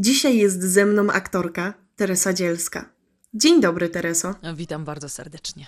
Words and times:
Dzisiaj 0.00 0.36
jest 0.36 0.62
ze 0.62 0.86
mną 0.86 1.12
aktorka 1.12 1.74
Teresa 1.96 2.32
Dzielska. 2.32 2.84
Dzień 3.34 3.60
dobry, 3.60 3.88
Tereso. 3.88 4.34
Witam 4.54 4.84
bardzo 4.84 5.08
serdecznie. 5.08 5.66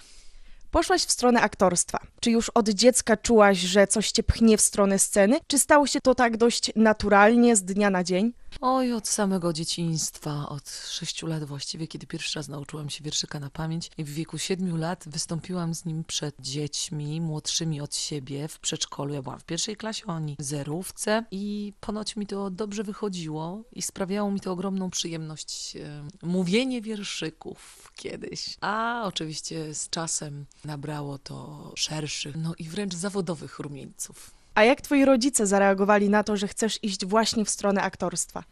Poszłaś 0.70 1.04
w 1.04 1.10
stronę 1.10 1.40
aktorstwa. 1.40 1.98
Czy 2.20 2.30
już 2.30 2.50
od 2.50 2.68
dziecka 2.68 3.16
czułaś, 3.16 3.58
że 3.58 3.86
coś 3.86 4.10
cię 4.10 4.22
pchnie 4.22 4.56
w 4.56 4.60
stronę 4.60 4.98
sceny? 4.98 5.38
Czy 5.46 5.58
stało 5.58 5.86
się 5.86 6.00
to 6.00 6.14
tak 6.14 6.36
dość 6.36 6.72
naturalnie 6.76 7.56
z 7.56 7.62
dnia 7.62 7.90
na 7.90 8.04
dzień? 8.04 8.32
Oj, 8.60 8.92
od 8.92 9.08
samego 9.08 9.52
dzieciństwa, 9.52 10.48
od 10.48 10.70
sześciu 10.70 11.26
lat 11.26 11.44
właściwie, 11.44 11.86
kiedy 11.86 12.06
pierwszy 12.06 12.38
raz 12.38 12.48
nauczyłam 12.48 12.90
się 12.90 13.04
wierszyka 13.04 13.40
na 13.40 13.50
pamięć 13.50 13.90
i 13.98 14.04
w 14.04 14.10
wieku 14.10 14.38
siedmiu 14.38 14.76
lat 14.76 15.04
wystąpiłam 15.06 15.74
z 15.74 15.84
nim 15.84 16.04
przed 16.04 16.34
dziećmi 16.40 17.20
młodszymi 17.20 17.80
od 17.80 17.96
siebie 17.96 18.48
w 18.48 18.58
przedszkolu. 18.58 19.14
Ja 19.14 19.22
byłam 19.22 19.38
w 19.38 19.44
pierwszej 19.44 19.76
klasie, 19.76 20.06
oni 20.06 20.36
w 20.38 20.42
zerówce 20.42 21.24
i 21.30 21.72
ponoć 21.80 22.16
mi 22.16 22.26
to 22.26 22.50
dobrze 22.50 22.84
wychodziło 22.84 23.62
i 23.72 23.82
sprawiało 23.82 24.30
mi 24.30 24.40
to 24.40 24.52
ogromną 24.52 24.90
przyjemność 24.90 25.76
e, 25.76 26.08
mówienie 26.22 26.82
wierszyków 26.82 27.92
kiedyś. 27.96 28.56
A 28.60 29.02
oczywiście 29.04 29.74
z 29.74 29.90
czasem 29.90 30.46
nabrało 30.64 31.18
to 31.18 31.72
szerszych, 31.76 32.36
no 32.36 32.54
i 32.58 32.68
wręcz 32.68 32.94
zawodowych 32.94 33.58
rumieńców. 33.58 34.39
A 34.60 34.64
jak 34.64 34.80
twoi 34.80 35.04
rodzice 35.04 35.46
zareagowali 35.46 36.08
na 36.08 36.24
to, 36.24 36.36
że 36.36 36.48
chcesz 36.48 36.78
iść 36.82 37.06
właśnie 37.06 37.44
w 37.44 37.50
stronę 37.50 37.82
aktorstwa? 37.82 38.44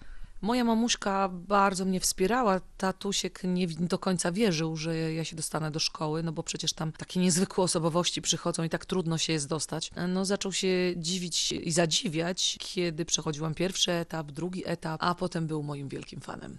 Moja 0.42 0.64
mamuśka 0.64 1.28
bardzo 1.28 1.84
mnie 1.84 2.00
wspierała. 2.00 2.60
Tatusiek 2.76 3.40
nie 3.44 3.68
do 3.68 3.98
końca 3.98 4.32
wierzył, 4.32 4.76
że 4.76 5.12
ja 5.12 5.24
się 5.24 5.36
dostanę 5.36 5.70
do 5.70 5.78
szkoły, 5.78 6.22
no 6.22 6.32
bo 6.32 6.42
przecież 6.42 6.72
tam 6.72 6.92
takie 6.92 7.20
niezwykłe 7.24 7.64
osobowości 7.64 8.22
przychodzą 8.22 8.62
i 8.62 8.68
tak 8.68 8.86
trudno 8.86 9.18
się 9.18 9.32
jest 9.32 9.48
dostać. 9.48 9.90
No 10.08 10.24
zaczął 10.24 10.52
się 10.52 10.68
dziwić 10.96 11.52
i 11.52 11.72
zadziwiać, 11.72 12.56
kiedy 12.60 13.04
przechodziłam 13.04 13.54
pierwszy 13.54 13.92
etap, 13.92 14.32
drugi 14.32 14.62
etap, 14.66 15.02
a 15.02 15.14
potem 15.14 15.46
był 15.46 15.62
moim 15.62 15.88
wielkim 15.88 16.20
fanem. 16.20 16.58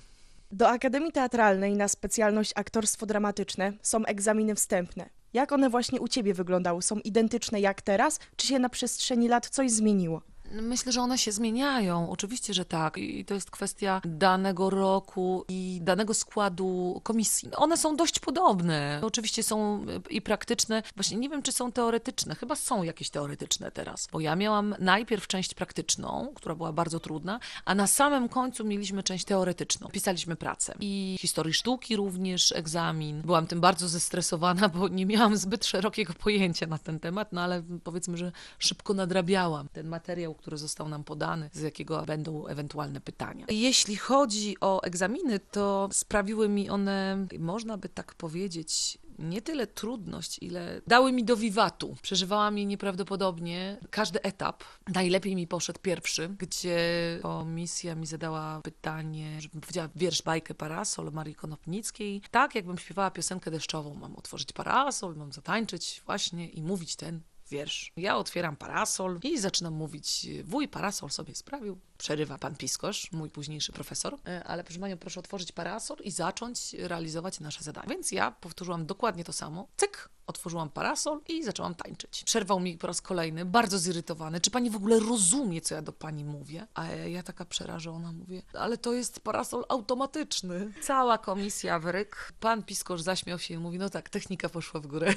Do 0.51 0.69
Akademii 0.69 1.11
Teatralnej 1.11 1.73
na 1.73 1.87
specjalność 1.87 2.51
aktorstwo 2.55 3.05
dramatyczne 3.05 3.73
są 3.81 4.05
egzaminy 4.05 4.55
wstępne. 4.55 5.09
Jak 5.33 5.51
one 5.51 5.69
właśnie 5.69 6.01
u 6.01 6.07
ciebie 6.07 6.33
wyglądały? 6.33 6.81
Są 6.81 6.95
identyczne 6.95 7.59
jak 7.61 7.81
teraz, 7.81 8.19
czy 8.35 8.47
się 8.47 8.59
na 8.59 8.69
przestrzeni 8.69 9.27
lat 9.27 9.49
coś 9.49 9.71
zmieniło? 9.71 10.21
Myślę, 10.51 10.91
że 10.91 11.01
one 11.01 11.17
się 11.17 11.31
zmieniają. 11.31 12.09
Oczywiście, 12.09 12.53
że 12.53 12.65
tak. 12.65 12.97
I 12.97 13.25
to 13.25 13.33
jest 13.33 13.51
kwestia 13.51 14.01
danego 14.05 14.69
roku 14.69 15.45
i 15.49 15.79
danego 15.83 16.13
składu 16.13 17.01
komisji. 17.03 17.49
One 17.55 17.77
są 17.77 17.95
dość 17.95 18.19
podobne. 18.19 18.99
Oczywiście 19.03 19.43
są 19.43 19.85
i 20.09 20.21
praktyczne. 20.21 20.83
Właśnie 20.95 21.17
nie 21.17 21.29
wiem, 21.29 21.41
czy 21.41 21.51
są 21.51 21.71
teoretyczne. 21.71 22.35
Chyba 22.35 22.55
są 22.55 22.83
jakieś 22.83 23.09
teoretyczne 23.09 23.71
teraz. 23.71 24.07
Bo 24.11 24.19
ja 24.19 24.35
miałam 24.35 24.75
najpierw 24.79 25.27
część 25.27 25.53
praktyczną, 25.53 26.31
która 26.35 26.55
była 26.55 26.73
bardzo 26.73 26.99
trudna, 26.99 27.39
a 27.65 27.75
na 27.75 27.87
samym 27.87 28.29
końcu 28.29 28.65
mieliśmy 28.65 29.03
część 29.03 29.25
teoretyczną. 29.25 29.87
Pisaliśmy 29.87 30.35
pracę. 30.35 30.75
I 30.79 31.17
historii 31.19 31.53
sztuki 31.53 31.95
również 31.95 32.51
egzamin. 32.51 33.21
Byłam 33.21 33.47
tym 33.47 33.61
bardzo 33.61 33.87
zestresowana, 33.87 34.69
bo 34.69 34.87
nie 34.87 35.05
miałam 35.05 35.37
zbyt 35.37 35.65
szerokiego 35.65 36.13
pojęcia 36.13 36.67
na 36.67 36.77
ten 36.77 36.99
temat, 36.99 37.33
no 37.33 37.41
ale 37.41 37.63
powiedzmy, 37.83 38.17
że 38.17 38.31
szybko 38.59 38.93
nadrabiałam 38.93 39.67
ten 39.73 39.87
materiał 39.87 40.35
który 40.39 40.57
został 40.57 40.89
nam 40.89 41.03
podany, 41.03 41.49
z 41.53 41.61
jakiego 41.61 42.05
będą 42.05 42.47
ewentualne 42.47 43.01
pytania. 43.01 43.45
Jeśli 43.49 43.95
chodzi 43.95 44.55
o 44.61 44.81
egzaminy, 44.81 45.39
to 45.39 45.89
sprawiły 45.91 46.49
mi 46.49 46.69
one, 46.69 47.27
można 47.39 47.77
by 47.77 47.89
tak 47.89 48.15
powiedzieć, 48.15 48.97
nie 49.19 49.41
tyle 49.41 49.67
trudność, 49.67 50.37
ile 50.41 50.81
dały 50.87 51.11
mi 51.11 51.23
do 51.23 51.37
wiwatu. 51.37 51.95
Przeżywałam 52.01 52.57
je 52.57 52.65
nieprawdopodobnie. 52.65 53.77
Każdy 53.89 54.21
etap. 54.21 54.63
Najlepiej 54.93 55.35
mi 55.35 55.47
poszedł 55.47 55.79
pierwszy, 55.79 56.29
gdzie 56.39 56.79
komisja 57.21 57.95
mi 57.95 58.05
zadała 58.05 58.61
pytanie, 58.61 59.41
żebym 59.41 59.61
powiedziała 59.61 59.89
wiersz 59.95 60.21
bajkę 60.21 60.53
Parasol 60.53 61.11
Marii 61.11 61.35
Konopnickiej. 61.35 62.21
Tak, 62.31 62.55
jakbym 62.55 62.77
śpiewała 62.77 63.11
piosenkę 63.11 63.51
deszczową. 63.51 63.95
Mam 63.95 64.15
otworzyć 64.15 64.53
parasol, 64.53 65.15
mam 65.15 65.31
zatańczyć 65.31 66.01
właśnie 66.05 66.49
i 66.49 66.63
mówić 66.63 66.95
ten 66.95 67.21
wiersz. 67.49 67.91
Ja 67.97 68.17
otwieram 68.17 68.55
parasol 68.55 69.19
i 69.23 69.39
zaczynam 69.39 69.73
mówić, 69.73 70.27
wuj 70.43 70.67
parasol 70.67 71.09
sobie 71.09 71.35
sprawił. 71.35 71.79
Przerywa 71.97 72.37
pan 72.37 72.55
Piskosz, 72.55 73.11
mój 73.11 73.29
późniejszy 73.29 73.71
profesor, 73.71 74.17
e, 74.27 74.43
ale 74.43 74.63
proszę 74.63 74.79
panią, 74.79 74.97
proszę 74.97 75.19
otworzyć 75.19 75.51
parasol 75.51 75.97
i 76.03 76.11
zacząć 76.11 76.73
realizować 76.73 77.39
nasze 77.39 77.63
zadanie. 77.63 77.87
Więc 77.89 78.11
ja 78.11 78.31
powtórzyłam 78.31 78.85
dokładnie 78.85 79.23
to 79.23 79.33
samo. 79.33 79.67
Cyk, 79.77 80.09
otworzyłam 80.29 80.69
parasol 80.69 81.21
i 81.27 81.43
zaczęłam 81.43 81.75
tańczyć. 81.75 82.23
Przerwał 82.23 82.59
mi 82.59 82.77
po 82.77 82.87
raz 82.87 83.01
kolejny, 83.01 83.45
bardzo 83.45 83.79
zirytowany. 83.79 84.41
Czy 84.41 84.51
pani 84.51 84.69
w 84.69 84.75
ogóle 84.75 84.99
rozumie, 84.99 85.61
co 85.61 85.75
ja 85.75 85.81
do 85.81 85.91
pani 85.91 86.25
mówię? 86.25 86.67
A 86.73 86.85
ja 86.87 87.23
taka 87.23 87.45
przerażona 87.45 88.11
mówię, 88.11 88.41
ale 88.53 88.77
to 88.77 88.93
jest 88.93 89.19
parasol 89.19 89.65
automatyczny. 89.69 90.73
Cała 90.81 91.17
komisja 91.17 91.79
wryk. 91.79 92.33
Pan 92.39 92.63
Piskosz 92.63 93.01
zaśmiał 93.01 93.39
się 93.39 93.53
i 93.53 93.57
mówi, 93.57 93.79
no 93.79 93.89
tak, 93.89 94.09
technika 94.09 94.49
poszła 94.49 94.79
w 94.79 94.87
górę. 94.87 95.13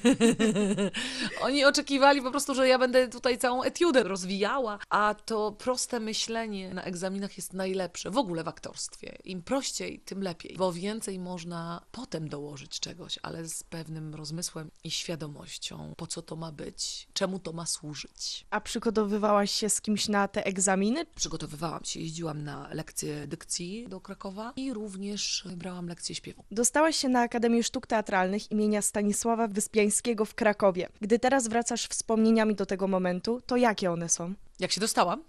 Oni 1.46 1.64
oczekiwali 1.64 2.22
po 2.22 2.30
prostu, 2.30 2.54
że 2.54 2.68
ja 2.68 2.78
będę 2.78 3.08
tutaj 3.08 3.38
całą 3.38 3.62
etiudę 3.62 4.02
rozwijała, 4.02 4.78
a 4.88 5.14
to 5.24 5.52
proste 5.52 6.00
myślenie 6.00 6.74
na 6.74 6.82
egzaminach 6.82 7.36
jest 7.36 7.52
najlepsze 7.52 8.10
w 8.10 8.18
ogóle 8.18 8.44
w 8.44 8.48
aktorstwie. 8.48 9.18
Im 9.24 9.42
prościej, 9.42 10.00
tym 10.00 10.22
lepiej, 10.22 10.56
bo 10.56 10.72
więcej 10.72 11.18
można 11.18 11.82
potem 11.92 12.28
dołożyć 12.28 12.80
czegoś, 12.80 13.18
ale 13.22 13.48
z 13.48 13.62
pewnym 13.62 14.14
rozmysłem 14.14 14.70
i 14.84 14.90
świadomością, 15.02 15.94
po 15.96 16.06
co 16.06 16.22
to 16.22 16.36
ma 16.36 16.52
być, 16.52 17.08
czemu 17.12 17.38
to 17.38 17.52
ma 17.52 17.66
służyć. 17.66 18.46
A 18.50 18.60
przygotowywałaś 18.60 19.50
się 19.50 19.68
z 19.68 19.80
kimś 19.80 20.08
na 20.08 20.28
te 20.28 20.46
egzaminy? 20.46 21.06
Przygotowywałam 21.14 21.84
się, 21.84 22.00
jeździłam 22.00 22.44
na 22.44 22.68
lekcje 22.72 23.26
dykcji 23.26 23.88
do 23.88 24.00
Krakowa 24.00 24.52
i 24.56 24.72
również 24.72 25.44
brałam 25.56 25.88
lekcje 25.88 26.14
śpiewu. 26.14 26.44
Dostałaś 26.50 26.96
się 26.96 27.08
na 27.08 27.20
Akademię 27.20 27.62
Sztuk 27.62 27.86
Teatralnych 27.86 28.50
imienia 28.50 28.82
Stanisława 28.82 29.48
Wyspiańskiego 29.48 30.24
w 30.24 30.34
Krakowie. 30.34 30.88
Gdy 31.00 31.18
teraz 31.18 31.48
wracasz 31.48 31.86
wspomnieniami 31.86 32.54
do 32.54 32.66
tego 32.66 32.88
momentu, 32.88 33.40
to 33.46 33.56
jakie 33.56 33.90
one 33.90 34.08
są? 34.08 34.34
Jak 34.60 34.72
się 34.72 34.80
dostałam? 34.80 35.22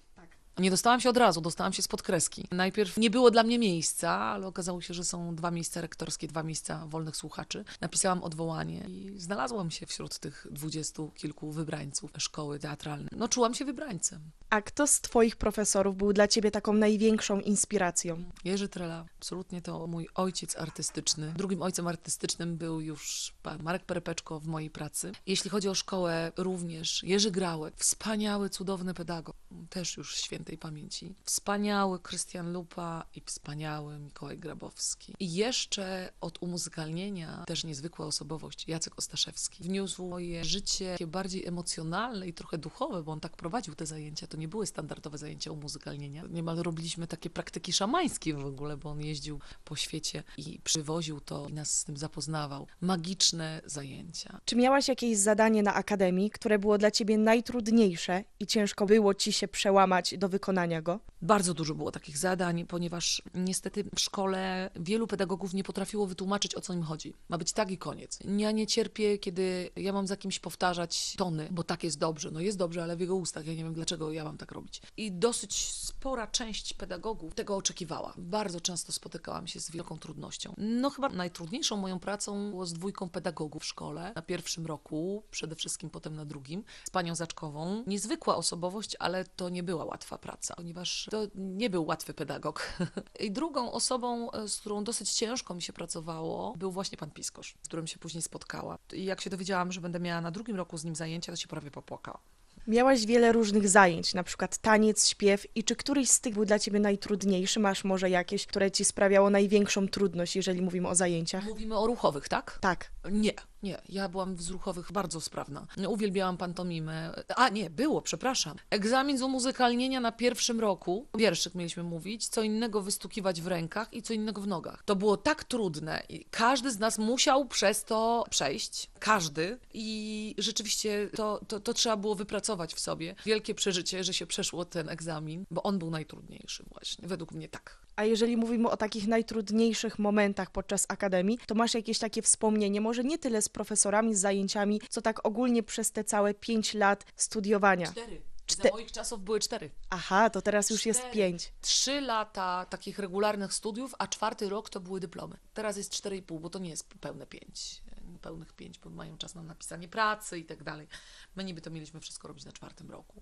Nie 0.60 0.72
dostałam 0.72 1.00
się 1.00 1.10
od 1.10 1.18
razu, 1.18 1.42
dostałam 1.42 1.74
się 1.74 1.82
spod 1.82 2.02
kreski. 2.02 2.48
Najpierw 2.52 2.98
nie 2.98 3.10
było 3.10 3.32
dla 3.32 3.44
mnie 3.44 3.60
miejsca, 3.60 4.12
ale 4.12 4.48
okazało 4.48 4.82
się, 4.82 4.94
że 4.94 5.04
są 5.04 5.36
dwa 5.36 5.52
miejsca 5.52 5.82
rektorskie, 5.82 6.28
dwa 6.28 6.44
miejsca 6.44 6.88
wolnych 6.88 7.16
słuchaczy. 7.16 7.66
Napisałam 7.82 8.24
odwołanie 8.24 8.86
i 8.88 9.14
znalazłam 9.20 9.72
się 9.72 9.86
wśród 9.86 10.20
tych 10.20 10.48
dwudziestu 10.52 11.12
kilku 11.16 11.52
wybrańców 11.52 12.12
szkoły 12.18 12.60
teatralnej. 12.60 13.10
No, 13.12 13.28
czułam 13.28 13.54
się 13.54 13.66
wybrańcem. 13.66 14.22
A 14.50 14.62
kto 14.62 14.88
z 14.88 15.02
Twoich 15.02 15.36
profesorów 15.36 15.98
był 15.98 16.14
dla 16.14 16.28
Ciebie 16.28 16.52
taką 16.52 16.74
największą 16.74 17.40
inspiracją? 17.40 18.24
Jerzy 18.44 18.70
Trela, 18.70 19.06
absolutnie 19.18 19.62
to 19.62 19.88
mój 19.88 20.08
ojciec 20.16 20.58
artystyczny. 20.58 21.34
Drugim 21.38 21.62
ojcem 21.62 21.88
artystycznym 21.88 22.58
był 22.58 22.82
już 22.82 23.34
pan 23.44 23.64
Marek 23.64 23.86
Perepeczko 23.86 24.40
w 24.40 24.48
mojej 24.48 24.70
pracy. 24.70 25.12
Jeśli 25.26 25.50
chodzi 25.50 25.70
o 25.70 25.76
szkołę, 25.76 26.32
również 26.38 27.04
Jerzy 27.04 27.32
Grałek, 27.32 27.74
wspaniały, 27.78 28.50
cudowny 28.50 28.94
pedagog, 28.94 29.36
też 29.70 29.98
już 29.98 30.16
świętej 30.44 30.58
pamięci. 30.58 31.16
Wspaniały 31.24 32.00
Krystian 32.00 32.54
Lupa 32.54 33.06
i 33.16 33.22
wspaniały 33.22 34.00
Mikołaj 34.00 34.38
Grabowski. 34.38 35.14
I 35.20 35.34
jeszcze 35.34 36.12
od 36.22 36.44
umuzykalnienia 36.44 37.44
też 37.48 37.64
niezwykła 37.64 38.06
osobowość 38.06 38.68
Jacek 38.68 39.00
Ostaszewski. 39.00 39.64
Wniósł 39.64 40.06
moje 40.06 40.46
życie 40.46 40.92
takie 40.92 41.08
bardziej 41.08 41.46
emocjonalne 41.46 42.28
i 42.28 42.34
trochę 42.34 42.58
duchowe, 42.58 43.04
bo 43.04 43.12
on 43.12 43.20
tak 43.20 43.38
prowadził 43.38 43.76
te 43.76 43.86
zajęcia. 43.86 44.28
To 44.28 44.38
nie 44.38 44.48
były 44.48 44.68
standardowe 44.68 45.18
zajęcia 45.18 45.52
umuzykalnienia. 45.52 46.24
Niemal 46.30 46.58
robiliśmy 46.58 47.08
takie 47.08 47.30
praktyki 47.30 47.74
szamańskie 47.74 48.34
w 48.34 48.46
ogóle, 48.46 48.78
bo 48.78 48.90
on 48.90 49.02
jeździł 49.02 49.40
po 49.66 49.76
świecie 49.76 50.24
i 50.38 50.60
przywoził 50.64 51.20
to 51.20 51.48
i 51.50 51.54
nas 51.54 51.80
z 51.80 51.84
tym 51.84 51.98
zapoznawał. 51.98 52.68
Magiczne 52.82 53.62
zajęcia. 53.66 54.40
Czy 54.46 54.56
miałaś 54.56 54.88
jakieś 54.88 55.18
zadanie 55.18 55.64
na 55.64 55.74
akademii, 55.74 56.30
które 56.30 56.60
było 56.60 56.78
dla 56.78 56.92
ciebie 56.92 57.18
najtrudniejsze 57.18 58.24
i 58.40 58.48
ciężko 58.48 58.86
było 58.86 59.14
ci 59.14 59.34
się 59.34 59.48
przełamać 59.48 60.18
do 60.18 60.30
wykonania 60.34 60.82
go? 60.82 61.00
Bardzo 61.22 61.54
dużo 61.54 61.76
było 61.76 61.92
takich 61.92 62.18
zadań, 62.18 62.66
ponieważ 62.66 63.22
niestety 63.34 63.84
w 63.84 64.00
szkole 64.00 64.70
wielu 64.76 65.08
pedagogów 65.08 65.54
nie 65.54 65.64
potrafiło 65.64 66.08
wytłumaczyć, 66.08 66.56
o 66.56 66.62
co 66.62 66.74
im 66.74 66.84
chodzi. 66.84 67.14
Ma 67.30 67.38
być 67.38 67.54
tak 67.54 67.72
i 67.72 67.78
koniec. 67.78 68.20
Ja 68.38 68.52
nie 68.52 68.68
cierpię, 68.68 69.18
kiedy 69.18 69.70
ja 69.76 69.94
mam 69.94 70.08
za 70.08 70.18
kimś 70.18 70.40
powtarzać 70.40 71.16
tony, 71.18 71.48
bo 71.52 71.64
tak 71.64 71.84
jest 71.84 72.00
dobrze. 72.00 72.32
No 72.32 72.40
jest 72.40 72.58
dobrze, 72.58 72.84
ale 72.84 72.98
w 72.98 73.00
jego 73.00 73.16
ustach. 73.16 73.46
Ja 73.46 73.54
nie 73.54 73.64
wiem, 73.64 73.74
dlaczego 73.74 74.12
ja 74.12 74.24
mam 74.24 74.38
tak 74.38 74.52
robić. 74.52 74.82
I 74.98 75.12
dosyć 75.12 75.72
spora 75.72 76.28
część 76.28 76.74
pedagogów 76.74 77.36
tego 77.36 77.56
oczekiwała. 77.56 78.14
Bardzo 78.18 78.62
często 78.62 78.92
spotykałam 78.92 79.48
się 79.48 79.60
z 79.60 79.72
wielką 79.72 79.98
trudnością. 79.98 80.54
No 80.58 80.90
chyba 80.90 81.10
najtrudniejszą 81.10 81.78
moją 81.78 82.00
pracą 82.00 82.50
było 82.50 82.66
z 82.66 82.74
dwójką 82.74 83.10
pedagogów 83.10 83.64
w 83.64 83.66
szkole. 83.66 84.12
Na 84.16 84.22
pierwszym 84.22 84.66
roku, 84.66 85.24
przede 85.32 85.56
wszystkim 85.56 85.90
potem 85.90 86.16
na 86.16 86.26
drugim, 86.26 86.64
z 86.86 86.90
panią 86.90 87.16
Zaczkową. 87.16 87.84
Niezwykła 87.88 88.36
osobowość, 88.36 88.96
ale 89.00 89.26
to 89.26 89.50
nie 89.50 89.64
była 89.64 89.86
łatwa 89.86 90.18
praca, 90.24 90.56
ponieważ 90.56 91.08
to 91.12 91.28
nie 91.36 91.70
był 91.70 91.86
łatwy 91.86 92.14
pedagog. 92.14 92.74
I 93.20 93.32
drugą 93.32 93.72
osobą, 93.72 94.32
e, 94.32 94.48
z 94.48 94.58
którą 94.58 94.84
dosyć 94.84 95.12
ciężko 95.14 95.54
mi 95.54 95.62
się 95.62 95.74
pracowało, 95.74 96.54
był 96.58 96.72
właśnie 96.72 96.98
pan 96.98 97.12
Piskosz, 97.12 97.56
z 97.62 97.68
którym 97.68 97.88
się 97.88 98.00
później 98.00 98.22
spotkała. 98.22 98.78
I 98.94 99.06
jak 99.06 99.22
się 99.22 99.30
dowiedziałam, 99.30 99.72
że 99.72 99.82
będę 99.82 100.00
miała 100.00 100.22
na 100.22 100.32
drugim 100.32 100.56
roku 100.56 100.78
z 100.78 100.84
nim 100.84 100.96
zajęcia, 100.96 101.32
to 101.32 101.36
się 101.36 101.48
prawie 101.48 101.72
popłakała. 101.72 102.20
Miałaś 102.68 103.06
wiele 103.06 103.32
różnych 103.32 103.70
zajęć, 103.70 104.14
na 104.14 104.24
przykład 104.24 104.58
taniec, 104.58 105.08
śpiew 105.08 105.48
i 105.56 105.64
czy 105.64 105.76
któryś 105.76 106.10
z 106.10 106.22
tych 106.22 106.34
był 106.34 106.46
dla 106.46 106.60
ciebie 106.60 106.80
najtrudniejszy? 106.80 107.60
Masz 107.60 107.84
może 107.84 108.10
jakieś, 108.10 108.46
które 108.48 108.72
ci 108.72 108.86
sprawiało 108.86 109.30
największą 109.30 109.88
trudność, 109.88 110.36
jeżeli 110.36 110.62
mówimy 110.62 110.88
o 110.88 110.96
zajęciach? 110.96 111.44
Mówimy 111.46 111.78
o 111.78 111.88
ruchowych, 111.88 112.30
tak? 112.30 112.60
Tak. 112.62 112.92
Nie, 113.12 113.34
nie. 113.64 113.82
Ja 113.90 114.10
byłam 114.10 114.38
z 114.38 114.50
ruchowych 114.50 114.92
bardzo 114.92 115.22
sprawna. 115.22 115.68
Uwielbiałam 115.88 116.38
pantomimę. 116.38 117.14
A 117.36 117.50
nie, 117.50 117.70
było, 117.70 118.02
przepraszam. 118.02 118.58
Egzamin 118.70 119.18
z 119.18 119.22
umuzykalnienia 119.22 120.00
na 120.00 120.12
pierwszym 120.12 120.60
roku. 120.60 121.08
Wierszyk 121.18 121.56
mieliśmy 121.56 121.84
mówić, 121.84 122.28
co 122.28 122.42
innego 122.42 122.82
wystukiwać 122.82 123.42
w 123.42 123.48
rękach 123.48 123.94
i 123.94 124.02
co 124.02 124.14
innego 124.14 124.42
w 124.42 124.48
nogach. 124.48 124.84
To 124.86 124.96
było 124.96 125.18
tak 125.18 125.44
trudne 125.44 126.04
i 126.10 126.26
każdy 126.26 126.72
z 126.72 126.80
nas 126.80 126.98
musiał 126.98 127.46
przez 127.46 127.84
to 127.84 128.26
przejść. 128.30 128.90
Każdy. 129.00 129.60
I 129.74 130.36
rzeczywiście 130.38 131.10
to, 131.16 131.42
to, 131.48 131.60
to 131.60 131.74
trzeba 131.74 131.98
było 131.98 132.16
wypracować 132.16 132.74
w 132.74 132.80
sobie. 132.80 133.16
Wielkie 133.26 133.56
przeżycie, 133.56 134.04
że 134.04 134.14
się 134.14 134.26
przeszło 134.26 134.66
ten 134.66 134.90
egzamin, 134.90 135.46
bo 135.52 135.64
on 135.64 135.80
był 135.80 135.90
najtrudniejszy 135.90 136.64
właśnie. 136.72 137.08
Według 137.08 137.32
mnie 137.32 137.50
tak. 137.50 137.84
A 137.96 138.04
jeżeli 138.04 138.38
mówimy 138.38 138.70
o 138.70 138.78
takich 138.78 139.08
najtrudniejszych 139.08 140.00
momentach 140.00 140.52
podczas 140.52 140.86
akademii, 140.90 141.40
to 141.48 141.56
masz 141.56 141.74
jakieś 141.74 142.00
takie 142.00 142.22
wspomnienie, 142.22 142.82
może 142.82 143.04
nie 143.04 143.18
tyle 143.18 143.42
z 143.42 143.50
profesorami, 143.54 144.16
z 144.16 144.20
zajęciami, 144.20 144.82
co 144.90 145.02
tak 145.02 145.26
ogólnie 145.26 145.64
przez 145.64 145.92
te 145.92 146.04
całe 146.04 146.34
pięć 146.34 146.74
lat 146.74 147.06
studiowania? 147.16 147.88
Cztery. 147.88 148.22
Czte- 148.48 148.64
Za 148.64 148.70
moich 148.70 148.92
czasów 148.92 149.22
były 149.24 149.40
cztery. 149.40 149.72
Aha, 149.90 150.30
to 150.30 150.42
teraz 150.42 150.70
już 150.70 150.86
jest 150.86 151.00
Cztery. 151.00 151.14
pięć. 151.16 151.54
Trzy 151.62 152.02
lata 152.02 152.66
takich 152.70 153.00
regularnych 153.00 153.54
studiów, 153.54 153.96
a 154.00 154.08
czwarty 154.08 154.50
rok 154.50 154.70
to 154.70 154.80
były 154.80 155.00
dyplomy. 155.00 155.38
Teraz 155.54 155.78
jest 155.78 155.92
cztery 155.92 156.18
i 156.18 156.22
pół, 156.22 156.40
bo 156.40 156.50
to 156.50 156.60
nie 156.60 156.70
jest 156.70 156.86
pełne 157.00 157.26
pięć. 157.28 157.82
Pełnych 158.22 158.54
pięć, 158.54 158.80
bo 158.80 158.90
mają 158.90 159.18
czas 159.18 159.36
na 159.36 159.44
napisanie 159.44 159.88
pracy 159.88 160.40
i 160.40 160.46
tak 160.46 160.64
dalej. 160.64 160.88
My 161.36 161.44
niby 161.44 161.62
to 161.62 161.70
mieliśmy 161.70 162.00
wszystko 162.00 162.28
robić 162.28 162.46
na 162.46 162.52
czwartym 162.52 162.92
roku. 162.92 163.22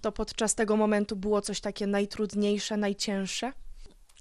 To 0.00 0.12
podczas 0.12 0.54
tego 0.54 0.76
momentu 0.76 1.16
było 1.16 1.40
coś 1.40 1.60
takie 1.60 1.86
najtrudniejsze, 1.86 2.76
najcięższe? 2.76 3.52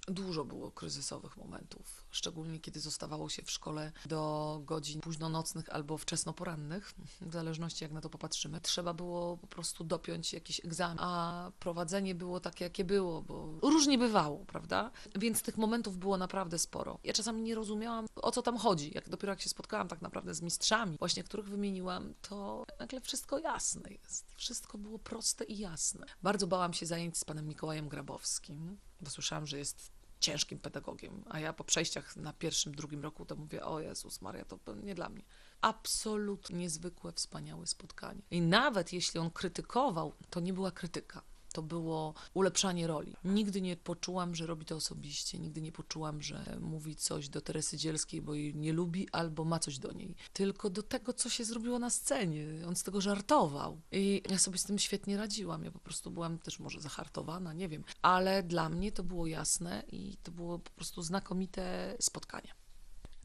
Dużo 0.07 0.45
było 0.45 0.71
kryzysowych 0.71 1.37
momentów, 1.37 2.05
szczególnie 2.11 2.59
kiedy 2.59 2.79
zostawało 2.79 3.29
się 3.29 3.43
w 3.43 3.51
szkole 3.51 3.91
do 4.05 4.61
godzin 4.65 5.01
późnonocnych 5.01 5.69
albo 5.69 5.97
wczesnoporannych, 5.97 6.93
w 7.21 7.33
zależności 7.33 7.83
jak 7.83 7.91
na 7.91 8.01
to 8.01 8.09
popatrzymy. 8.09 8.61
Trzeba 8.61 8.93
było 8.93 9.37
po 9.37 9.47
prostu 9.47 9.83
dopiąć 9.83 10.33
jakiś 10.33 10.65
egzamin, 10.65 10.97
a 10.99 11.51
prowadzenie 11.59 12.15
było 12.15 12.39
takie, 12.39 12.63
jakie 12.65 12.85
było, 12.85 13.21
bo 13.21 13.59
różnie 13.61 13.97
bywało, 13.97 14.45
prawda? 14.45 14.91
Więc 15.15 15.41
tych 15.41 15.57
momentów 15.57 15.97
było 15.97 16.17
naprawdę 16.17 16.59
sporo. 16.59 16.99
Ja 17.03 17.13
czasami 17.13 17.41
nie 17.41 17.55
rozumiałam, 17.55 18.05
o 18.15 18.31
co 18.31 18.41
tam 18.41 18.57
chodzi. 18.57 18.91
Jak 18.95 19.09
dopiero 19.09 19.33
jak 19.33 19.41
się 19.41 19.49
spotkałam 19.49 19.87
tak 19.87 20.01
naprawdę 20.01 20.33
z 20.33 20.41
mistrzami, 20.41 20.97
właśnie 20.99 21.23
których 21.23 21.49
wymieniłam, 21.49 22.13
to 22.21 22.65
nagle 22.79 23.01
wszystko 23.01 23.39
jasne 23.39 23.89
jest. 24.03 24.25
Wszystko 24.35 24.77
było 24.77 24.99
proste 24.99 25.43
i 25.43 25.57
jasne. 25.57 26.05
Bardzo 26.23 26.47
bałam 26.47 26.73
się 26.73 26.85
zajęć 26.85 27.17
z 27.17 27.25
panem 27.25 27.47
Mikołajem 27.47 27.89
Grabowskim, 27.89 28.77
bo 29.01 29.09
słyszałam, 29.09 29.47
że 29.47 29.57
jest 29.57 29.98
ciężkim 30.19 30.59
pedagogiem, 30.59 31.23
a 31.29 31.39
ja 31.39 31.53
po 31.53 31.63
przejściach 31.63 32.15
na 32.15 32.33
pierwszym, 32.33 32.75
drugim 32.75 33.03
roku 33.03 33.25
to 33.25 33.35
mówię, 33.35 33.65
o 33.65 33.79
Jezus 33.79 34.21
Maria, 34.21 34.45
to 34.45 34.75
nie 34.75 34.95
dla 34.95 35.09
mnie. 35.09 35.23
Absolutnie 35.61 36.57
niezwykłe, 36.57 37.11
wspaniałe 37.11 37.67
spotkanie. 37.67 38.21
I 38.31 38.41
nawet 38.41 38.93
jeśli 38.93 39.19
on 39.19 39.31
krytykował, 39.31 40.13
to 40.29 40.39
nie 40.39 40.53
była 40.53 40.71
krytyka. 40.71 41.21
To 41.53 41.61
było 41.61 42.13
ulepszanie 42.33 42.87
roli. 42.87 43.15
Nigdy 43.23 43.61
nie 43.61 43.77
poczułam, 43.77 44.35
że 44.35 44.47
robi 44.47 44.65
to 44.65 44.75
osobiście. 44.75 45.39
Nigdy 45.39 45.61
nie 45.61 45.71
poczułam, 45.71 46.21
że 46.21 46.57
mówi 46.61 46.95
coś 46.95 47.29
do 47.29 47.41
Teresy 47.41 47.77
Dzielskiej, 47.77 48.21
bo 48.21 48.33
jej 48.33 48.55
nie 48.55 48.73
lubi 48.73 49.07
albo 49.11 49.45
ma 49.45 49.59
coś 49.59 49.79
do 49.79 49.91
niej. 49.91 50.15
Tylko 50.33 50.69
do 50.69 50.83
tego, 50.83 51.13
co 51.13 51.29
się 51.29 51.45
zrobiło 51.45 51.79
na 51.79 51.89
scenie. 51.89 52.45
On 52.67 52.75
z 52.75 52.83
tego 52.83 53.01
żartował. 53.01 53.81
I 53.91 54.23
ja 54.29 54.37
sobie 54.37 54.57
z 54.57 54.63
tym 54.63 54.79
świetnie 54.79 55.17
radziłam. 55.17 55.63
Ja 55.63 55.71
po 55.71 55.79
prostu 55.79 56.11
byłam 56.11 56.39
też 56.39 56.59
może 56.59 56.81
zahartowana, 56.81 57.53
nie 57.53 57.69
wiem. 57.69 57.83
Ale 58.01 58.43
dla 58.43 58.69
mnie 58.69 58.91
to 58.91 59.03
było 59.03 59.27
jasne 59.27 59.83
i 59.91 60.17
to 60.23 60.31
było 60.31 60.59
po 60.59 60.71
prostu 60.71 61.01
znakomite 61.01 61.95
spotkanie 61.99 62.53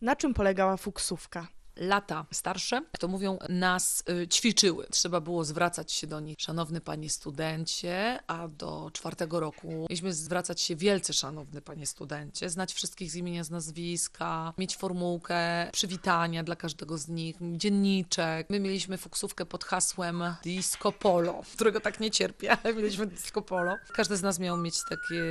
Na 0.02 0.16
czym 0.16 0.34
polegała 0.34 0.76
fuksówka? 0.76 1.48
Lata 1.76 2.26
starsze, 2.32 2.82
to 2.98 3.08
mówią, 3.08 3.38
nas 3.48 4.04
y, 4.22 4.28
ćwiczyły. 4.28 4.86
Trzeba 4.90 5.20
było 5.20 5.44
zwracać 5.44 5.92
się 5.92 6.06
do 6.06 6.20
nich, 6.20 6.36
szanowny 6.38 6.80
panie 6.80 7.10
studencie, 7.10 8.18
a 8.26 8.48
do 8.48 8.90
czwartego 8.92 9.40
roku 9.40 9.68
mieliśmy 9.68 10.12
zwracać 10.12 10.60
się 10.60 10.76
wielce 10.76 11.12
szanowny 11.12 11.60
panie 11.60 11.86
studencie, 11.86 12.50
znać 12.50 12.74
wszystkich 12.74 13.10
z 13.10 13.14
imienia, 13.14 13.44
z 13.44 13.50
nazwiska, 13.50 14.52
mieć 14.58 14.76
formułkę 14.76 15.70
przywitania 15.72 16.44
dla 16.44 16.56
każdego 16.56 16.98
z 16.98 17.08
nich, 17.08 17.36
dzienniczek. 17.40 18.50
My 18.50 18.60
mieliśmy 18.60 18.98
fuksówkę 18.98 19.46
pod 19.46 19.64
hasłem 19.64 20.24
Disco 20.44 20.92
Polo, 20.92 21.42
którego 21.54 21.80
tak 21.80 22.00
nie 22.00 22.10
cierpię, 22.10 22.56
ale 22.64 22.74
mieliśmy 22.74 23.06
Disco 23.06 23.42
Polo. 23.42 23.76
Każdy 23.94 24.16
z 24.16 24.22
nas 24.22 24.38
miał 24.38 24.56
mieć 24.56 24.78
takie, 24.88 25.24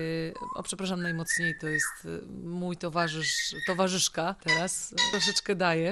o 0.55 0.63
przepraszam 0.63 1.01
najmocniej, 1.01 1.55
to 1.61 1.67
jest 1.67 2.05
y, 2.05 2.21
mój 2.43 2.77
towarzysz, 2.77 3.55
towarzyszka 3.67 4.35
teraz, 4.43 4.91
y, 4.91 4.95
troszeczkę 5.11 5.55
daje. 5.55 5.91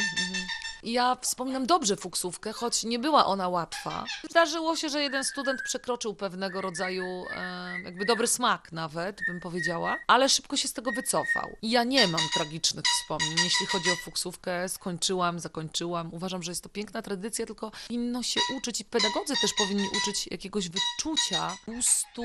Ja 0.83 1.17
wspominam 1.21 1.65
dobrze 1.65 1.95
fuksówkę, 1.95 2.53
choć 2.53 2.83
nie 2.83 2.99
była 2.99 3.25
ona 3.25 3.49
łatwa. 3.49 4.05
Zdarzyło 4.29 4.75
się, 4.75 4.89
że 4.89 5.01
jeden 5.01 5.23
student 5.23 5.61
przekroczył 5.61 6.13
pewnego 6.13 6.61
rodzaju 6.61 7.25
jakby 7.83 8.05
dobry 8.05 8.27
smak 8.27 8.71
nawet, 8.71 9.19
bym 9.27 9.39
powiedziała, 9.39 9.97
ale 10.07 10.29
szybko 10.29 10.57
się 10.57 10.67
z 10.67 10.73
tego 10.73 10.91
wycofał. 10.91 11.49
Ja 11.61 11.83
nie 11.83 12.07
mam 12.07 12.21
tragicznych 12.33 12.85
wspomnień, 12.85 13.37
jeśli 13.43 13.65
chodzi 13.65 13.91
o 13.91 13.95
fuksówkę. 13.95 14.69
Skończyłam, 14.69 15.39
zakończyłam. 15.39 16.13
Uważam, 16.13 16.43
że 16.43 16.51
jest 16.51 16.63
to 16.63 16.69
piękna 16.69 17.01
tradycja, 17.01 17.45
tylko 17.45 17.71
powinno 17.87 18.23
się 18.23 18.39
uczyć 18.57 18.81
i 18.81 18.85
pedagodzy 18.85 19.33
też 19.41 19.51
powinni 19.57 19.87
uczyć 20.01 20.27
jakiegoś 20.31 20.69
wyczucia, 20.69 21.57
gustu 21.67 22.23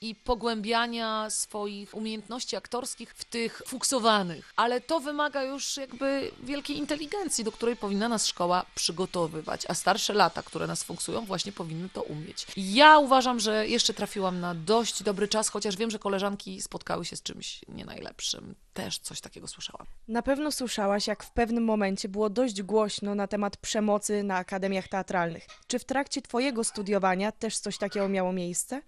i 0.00 0.14
pogłębiania 0.14 1.30
swoich 1.30 1.94
umiejętności 1.94 2.56
aktorskich 2.56 3.14
w 3.14 3.24
tych 3.24 3.62
fuksowanych. 3.66 4.52
Ale 4.56 4.80
to 4.80 5.00
wymaga 5.00 5.42
już 5.42 5.76
jakby 5.76 6.30
wielkiej 6.42 6.78
inteligencji, 6.78 7.44
do 7.44 7.52
której 7.52 7.76
powinna 7.92 8.08
nas 8.08 8.26
szkoła 8.26 8.66
przygotowywać, 8.74 9.64
a 9.68 9.74
starsze 9.74 10.12
lata, 10.12 10.42
które 10.42 10.66
nas 10.66 10.82
fuksują, 10.82 11.24
właśnie 11.24 11.52
powinny 11.52 11.88
to 11.88 12.02
umieć. 12.02 12.46
Ja 12.56 12.98
uważam, 12.98 13.40
że 13.40 13.68
jeszcze 13.68 13.94
trafiłam 13.94 14.40
na 14.40 14.54
dość 14.54 15.02
dobry 15.02 15.28
czas, 15.28 15.48
chociaż 15.48 15.76
wiem, 15.76 15.90
że 15.90 15.98
koleżanki 15.98 16.62
spotkały 16.62 17.04
się 17.04 17.16
z 17.16 17.22
czymś 17.22 17.60
nie 17.68 17.84
najlepszym. 17.84 18.54
Też 18.74 18.98
coś 18.98 19.20
takiego 19.20 19.48
słyszałam. 19.48 19.86
Na 20.08 20.22
pewno 20.22 20.52
słyszałaś, 20.52 21.06
jak 21.06 21.24
w 21.24 21.30
pewnym 21.30 21.64
momencie 21.64 22.08
było 22.08 22.30
dość 22.30 22.62
głośno 22.62 23.14
na 23.14 23.26
temat 23.26 23.56
przemocy 23.56 24.22
na 24.22 24.36
akademiach 24.36 24.88
teatralnych. 24.88 25.46
Czy 25.66 25.78
w 25.78 25.84
trakcie 25.84 26.22
Twojego 26.22 26.64
studiowania 26.64 27.32
też 27.32 27.58
coś 27.58 27.78
takiego 27.78 28.08
miało 28.08 28.32
miejsce? 28.32 28.82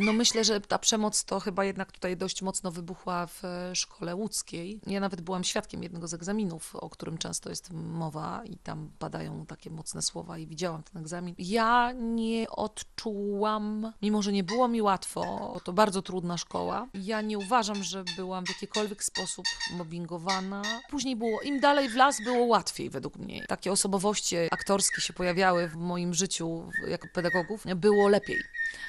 No 0.00 0.12
myślę, 0.12 0.44
że 0.44 0.60
ta 0.60 0.78
przemoc 0.78 1.24
to 1.24 1.40
chyba 1.40 1.64
jednak 1.64 1.92
tutaj 1.92 2.16
dość 2.16 2.42
mocno 2.42 2.70
wybuchła 2.70 3.26
w 3.26 3.44
e, 3.44 3.76
szkole 3.76 4.16
łódzkiej. 4.16 4.80
Ja 4.86 5.00
nawet 5.00 5.20
byłam 5.20 5.44
świadkiem 5.44 5.82
jednego 5.82 6.08
z 6.08 6.14
egzaminów, 6.14 6.76
o 6.76 6.90
którym 6.90 7.18
często 7.18 7.50
jest 7.50 7.70
mowa 7.72 8.42
i 8.44 8.56
tam 8.56 8.90
padają 8.98 9.46
takie 9.46 9.70
mocne 9.70 10.02
słowa 10.02 10.38
i 10.38 10.46
widziałam 10.46 10.82
ten 10.82 11.02
egzamin. 11.02 11.34
Ja 11.38 11.92
nie 11.92 12.50
odczułam, 12.50 13.92
mimo 14.02 14.22
że 14.22 14.32
nie 14.32 14.44
było 14.44 14.68
mi 14.68 14.82
łatwo, 14.82 15.54
to 15.64 15.72
bardzo 15.72 16.02
trudna 16.02 16.36
szkoła, 16.36 16.86
ja 16.94 17.20
nie 17.20 17.38
uważam, 17.38 17.82
że 17.82 18.04
byłam 18.16 18.46
w 18.46 18.48
jakikolwiek 18.48 19.04
sposób 19.04 19.44
mobbingowana. 19.72 20.62
Później 20.90 21.16
było, 21.16 21.40
im 21.40 21.60
dalej 21.60 21.88
w 21.88 21.94
las, 21.94 22.22
było 22.24 22.46
łatwiej 22.46 22.90
według 22.90 23.16
mnie. 23.16 23.46
Takie 23.46 23.72
osobowości 23.72 24.36
aktorskie 24.50 25.00
się 25.00 25.12
pojawiały 25.12 25.68
w 25.68 25.76
moim 25.76 26.14
życiu 26.14 26.70
jako 26.88 27.08
pedagogów, 27.14 27.64
było 27.76 28.08
lepiej 28.08 28.38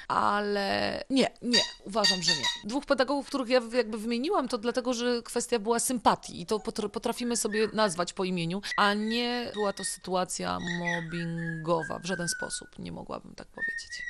ale 0.10 0.99
nie, 1.10 1.32
nie, 1.41 1.60
uważam, 1.84 2.22
że 2.22 2.32
nie. 2.32 2.70
Dwóch 2.70 2.86
pedagogów, 2.86 3.27
których 3.27 3.50
ja 3.50 3.62
jakby 3.74 3.98
wymieniłam, 3.98 4.48
to 4.48 4.58
dlatego, 4.58 4.94
że 4.94 5.22
kwestia 5.24 5.60
była 5.60 5.79
sympatii 5.79 6.41
i 6.41 6.46
to 6.46 6.58
potr- 6.58 6.89
potrafimy 6.89 7.38
sobie 7.38 7.68
nazwać 7.74 8.13
po 8.13 8.24
imieniu, 8.24 8.62
a 8.77 8.94
nie 8.94 9.51
była 9.53 9.74
to 9.74 9.84
sytuacja 9.84 10.58
mobbingowa 10.79 12.00
w 12.00 12.06
żaden 12.06 12.27
sposób, 12.27 12.68
nie 12.79 12.91
mogłabym 12.91 13.36
tak 13.36 13.48
powiedzieć. 13.48 14.03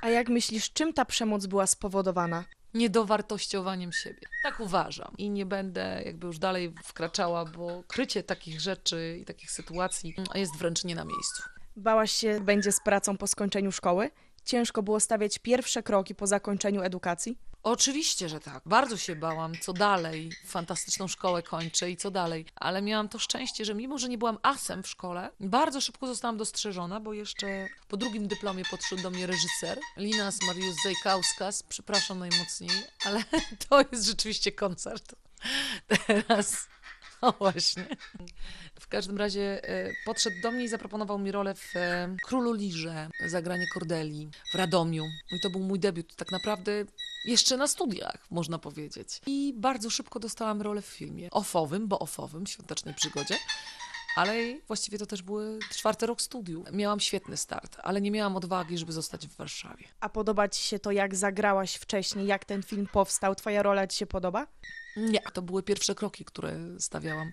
A 0.00 0.08
jak 0.08 0.28
myślisz, 0.28 0.72
czym 0.72 0.92
ta 0.92 1.04
przemoc 1.04 1.46
była 1.46 1.66
spowodowana? 1.66 2.44
Niedowartościowaniem 2.74 3.92
siebie. 3.92 4.20
Tak 4.42 4.60
uważam. 4.60 5.14
I 5.18 5.30
nie 5.30 5.46
będę 5.46 6.02
jakby 6.04 6.26
już 6.26 6.38
dalej 6.38 6.74
wkraczała, 6.84 7.44
bo 7.44 7.82
krycie 7.88 8.22
takich 8.22 8.60
rzeczy 8.60 9.18
i 9.20 9.24
takich 9.24 9.50
sytuacji 9.50 10.14
jest 10.34 10.56
wręcz 10.56 10.84
nie 10.84 10.94
na 10.94 11.04
miejscu. 11.04 11.42
Bałaś 11.76 12.12
się, 12.12 12.40
będzie 12.40 12.72
z 12.72 12.80
pracą 12.80 13.16
po 13.16 13.26
skończeniu 13.26 13.72
szkoły? 13.72 14.10
Ciężko 14.44 14.82
było 14.82 15.00
stawiać 15.00 15.38
pierwsze 15.38 15.82
kroki 15.82 16.14
po 16.14 16.26
zakończeniu 16.26 16.82
edukacji? 16.82 17.38
Oczywiście, 17.62 18.28
że 18.28 18.40
tak. 18.40 18.62
Bardzo 18.66 18.96
się 18.96 19.16
bałam, 19.16 19.52
co 19.60 19.72
dalej. 19.72 20.30
Fantastyczną 20.46 21.08
szkołę 21.08 21.42
kończę 21.42 21.90
i 21.90 21.96
co 21.96 22.10
dalej. 22.10 22.46
Ale 22.56 22.82
miałam 22.82 23.08
to 23.08 23.18
szczęście, 23.18 23.64
że 23.64 23.74
mimo, 23.74 23.98
że 23.98 24.08
nie 24.08 24.18
byłam 24.18 24.38
asem 24.42 24.82
w 24.82 24.88
szkole, 24.88 25.30
bardzo 25.40 25.80
szybko 25.80 26.06
zostałam 26.06 26.36
dostrzeżona, 26.36 27.00
bo 27.00 27.12
jeszcze 27.12 27.68
po 27.88 27.96
drugim 27.96 28.28
dyplomie 28.28 28.64
podszedł 28.70 29.02
do 29.02 29.10
mnie 29.10 29.26
reżyser, 29.26 29.78
Linas 29.96 30.38
Mariusz 30.46 30.74
Zajkauskas. 30.84 31.62
Przepraszam 31.62 32.18
najmocniej, 32.18 32.70
ale 33.04 33.24
to 33.68 33.84
jest 33.92 34.04
rzeczywiście 34.04 34.52
koncert. 34.52 35.14
Teraz, 36.06 36.68
o 37.20 37.32
właśnie. 37.32 37.86
W 38.94 38.96
każdym 38.96 39.18
razie 39.18 39.68
e, 39.68 39.92
podszedł 40.04 40.36
do 40.42 40.50
mnie 40.50 40.64
i 40.64 40.68
zaproponował 40.68 41.18
mi 41.18 41.32
rolę 41.32 41.54
w 41.54 41.76
e, 41.76 42.16
Królu 42.26 42.52
Lirze, 42.52 43.08
zagranie 43.26 43.66
Cordeli 43.74 44.30
w 44.52 44.54
Radomiu. 44.54 45.04
I 45.32 45.40
to 45.40 45.50
był 45.50 45.60
mój 45.60 45.78
debiut 45.78 46.16
tak 46.16 46.32
naprawdę 46.32 46.84
jeszcze 47.24 47.56
na 47.56 47.66
studiach, 47.66 48.26
można 48.30 48.58
powiedzieć. 48.58 49.20
I 49.26 49.54
bardzo 49.56 49.90
szybko 49.90 50.20
dostałam 50.20 50.62
rolę 50.62 50.82
w 50.82 50.86
filmie 50.86 51.30
ofowym, 51.30 51.88
bo 51.88 51.98
ofowym, 51.98 52.46
świątecznej 52.46 52.94
przygodzie. 52.94 53.34
Ale 54.16 54.34
właściwie 54.66 54.98
to 54.98 55.06
też 55.06 55.22
były 55.22 55.58
czwarty 55.70 56.06
rok 56.06 56.22
studiów. 56.22 56.66
Miałam 56.72 57.00
świetny 57.00 57.36
start, 57.36 57.76
ale 57.82 58.00
nie 58.00 58.10
miałam 58.10 58.36
odwagi, 58.36 58.78
żeby 58.78 58.92
zostać 58.92 59.26
w 59.26 59.36
Warszawie. 59.36 59.84
A 60.00 60.08
podoba 60.08 60.48
ci 60.48 60.62
się 60.62 60.78
to, 60.78 60.90
jak 60.90 61.14
zagrałaś 61.14 61.74
wcześniej, 61.74 62.26
jak 62.26 62.44
ten 62.44 62.62
film 62.62 62.86
powstał? 62.92 63.34
Twoja 63.34 63.62
rola 63.62 63.86
ci 63.86 63.98
się 63.98 64.06
podoba? 64.06 64.46
Nie, 64.96 65.20
to 65.20 65.42
były 65.42 65.62
pierwsze 65.62 65.94
kroki, 65.94 66.24
które 66.24 66.58
stawiałam 66.78 67.32